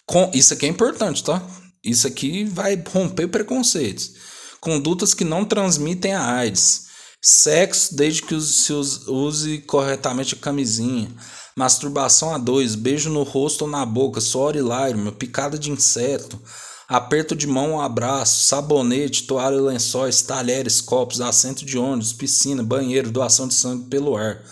[0.06, 1.46] Com, isso aqui é importante, tá?
[1.84, 4.14] Isso aqui vai romper preconceitos.
[4.60, 6.92] Condutas que não transmitem a AIDS
[7.24, 11.08] Sexo desde que se use corretamente a camisinha.
[11.56, 16.42] Masturbação a dois, beijo no rosto ou na boca, suor e lágrima, picada de inseto,
[16.88, 23.12] aperto de mão ou abraço, sabonete, toalha lençóis, talheres, copos, assento de ônibus, piscina, banheiro,
[23.12, 24.44] doação de sangue pelo ar.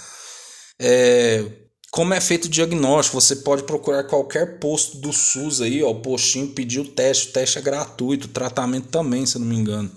[0.82, 1.46] É,
[1.92, 3.20] como é feito o diagnóstico?
[3.20, 7.32] Você pode procurar qualquer posto do SUS aí, ó, o postinho, pedir o teste, o
[7.34, 9.92] teste é gratuito, o tratamento também, se eu não me engano.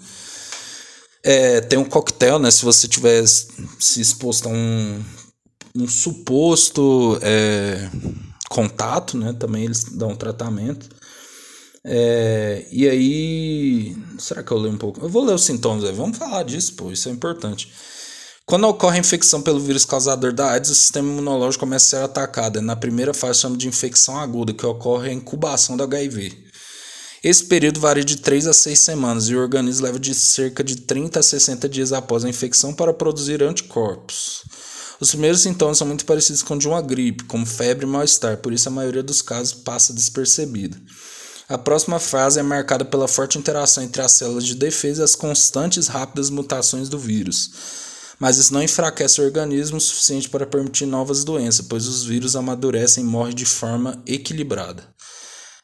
[1.22, 2.50] É, tem um coquetel, né?
[2.50, 5.04] Se você tiver se exposto a um,
[5.76, 7.88] um suposto é,
[8.48, 9.32] contato, né?
[9.32, 10.88] Também eles dão tratamento.
[11.84, 13.96] É, e aí.
[14.18, 15.00] Será que eu leio um pouco?
[15.00, 15.92] Eu vou ler os sintomas aí.
[15.92, 16.90] Vamos falar disso, pô.
[16.90, 17.72] Isso é importante.
[18.52, 22.04] Quando ocorre a infecção pelo vírus causador da AIDS, o sistema imunológico começa a ser
[22.04, 22.60] atacado.
[22.60, 26.36] Na primeira fase, chama de infecção aguda, que ocorre a incubação do HIV.
[27.24, 30.76] Esse período varia de 3 a 6 semanas e o organismo leva de cerca de
[30.76, 34.42] 30 a 60 dias após a infecção para produzir anticorpos.
[35.00, 38.52] Os primeiros sintomas são muito parecidos com de uma gripe, como febre e mal-estar, por
[38.52, 40.76] isso a maioria dos casos passa despercebida.
[41.48, 45.14] A próxima fase é marcada pela forte interação entre as células de defesa e as
[45.14, 47.90] constantes rápidas mutações do vírus.
[48.22, 52.36] Mas isso não enfraquece o organismo o suficiente para permitir novas doenças, pois os vírus
[52.36, 54.86] amadurecem e morrem de forma equilibrada.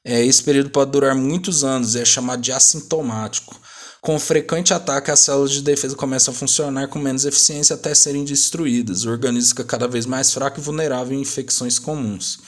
[0.05, 3.55] É, esse período pode durar muitos anos e é chamado de assintomático.
[4.01, 8.25] Com frequente ataque, as células de defesa começam a funcionar com menos eficiência até serem
[8.25, 9.05] destruídas.
[9.05, 12.41] O organismo fica cada vez mais fraco e vulnerável em infecções comuns.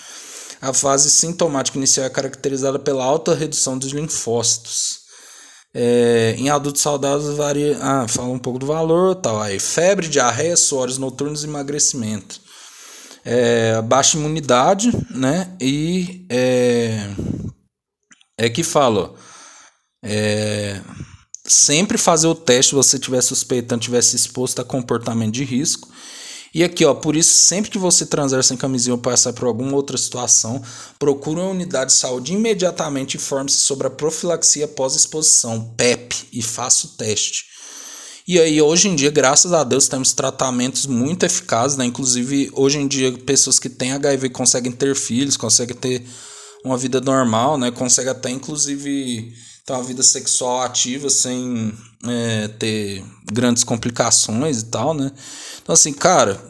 [0.60, 4.99] A fase sintomática inicial é caracterizada pela alta redução dos linfócitos.
[5.72, 7.78] É, em adultos saudáveis varia.
[7.80, 9.40] Ah, fala um pouco do valor tal.
[9.40, 12.40] Aí, febre, diarreia, suores noturnos emagrecimento.
[13.24, 15.54] É, baixa imunidade, né?
[15.60, 17.10] E é,
[18.38, 19.14] é que fala.
[20.02, 20.80] É,
[21.46, 25.88] sempre fazer o teste se você estiver suspeitando, tivesse exposto a comportamento de risco.
[26.52, 29.76] E aqui, ó, por isso, sempre que você transar sem camisinha ou passar por alguma
[29.76, 30.60] outra situação,
[30.98, 36.90] procure uma unidade de saúde imediatamente informe-se sobre a profilaxia pós-exposição, PEP, e faça o
[36.90, 37.44] teste.
[38.26, 41.84] E aí, hoje em dia, graças a Deus, temos tratamentos muito eficazes, né?
[41.84, 46.04] Inclusive, hoje em dia, pessoas que têm HIV conseguem ter filhos, conseguem ter
[46.64, 47.70] uma vida normal, né?
[47.70, 49.32] Conseguem até, inclusive,
[49.64, 51.72] ter uma vida sexual ativa sem
[52.06, 55.10] é, ter grandes complicações e tal, né?
[55.62, 56.40] Então, assim, cara,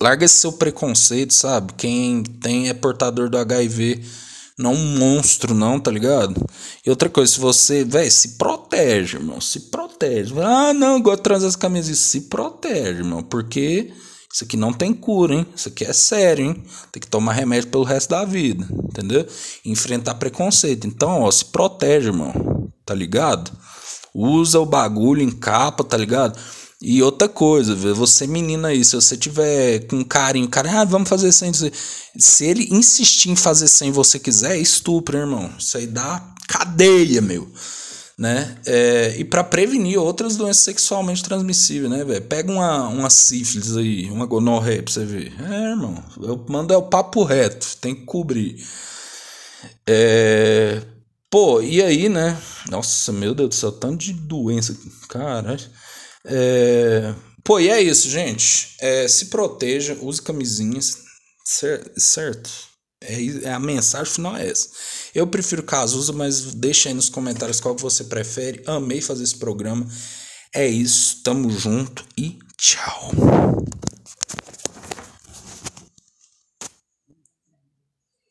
[0.00, 1.72] larga esse seu preconceito, sabe?
[1.74, 4.02] Quem tem é portador do HIV,
[4.58, 6.44] não um monstro, não, tá ligado?
[6.84, 10.34] E outra coisa, se você, velho, se protege, irmão, se protege.
[10.40, 13.92] Ah, não, gosto de trazer as camisas, se protege, irmão, porque
[14.32, 15.46] isso aqui não tem cura, hein?
[15.54, 16.62] Isso aqui é sério, hein?
[16.90, 19.26] Tem que tomar remédio pelo resto da vida, entendeu?
[19.64, 20.86] Enfrentar preconceito.
[20.86, 23.52] Então, ó, se protege, irmão, tá ligado?
[24.14, 26.38] Usa o bagulho, encapa, tá ligado?
[26.84, 31.30] E outra coisa, você menina aí, se você tiver com carinho, cara, ah, vamos fazer
[31.30, 31.52] sem
[32.18, 35.48] Se ele insistir em fazer sem você quiser, é estupro, irmão.
[35.56, 37.48] Isso aí dá cadeia, meu.
[38.18, 38.56] Né?
[38.66, 42.22] É, e para prevenir outras doenças sexualmente transmissíveis, né, velho?
[42.22, 45.32] Pega uma, uma sífilis aí, uma gonorreia pra você ver.
[45.40, 48.56] É, irmão, eu mando é o papo reto, tem que cobrir.
[49.86, 50.82] É,
[51.32, 52.38] pô, e aí, né?
[52.68, 54.76] Nossa, meu Deus do céu, tanto de doença,
[55.08, 55.58] caralho.
[56.26, 57.14] É...
[57.42, 58.76] Pô, e é isso, gente.
[58.78, 60.98] É, se proteja, use camisinhas,
[61.96, 62.50] certo?
[63.02, 64.68] É, é, a mensagem final é essa.
[65.14, 68.62] Eu prefiro Cazuza, mas deixa aí nos comentários qual você prefere.
[68.66, 69.88] Amei fazer esse programa.
[70.54, 73.10] É isso, tamo junto e tchau.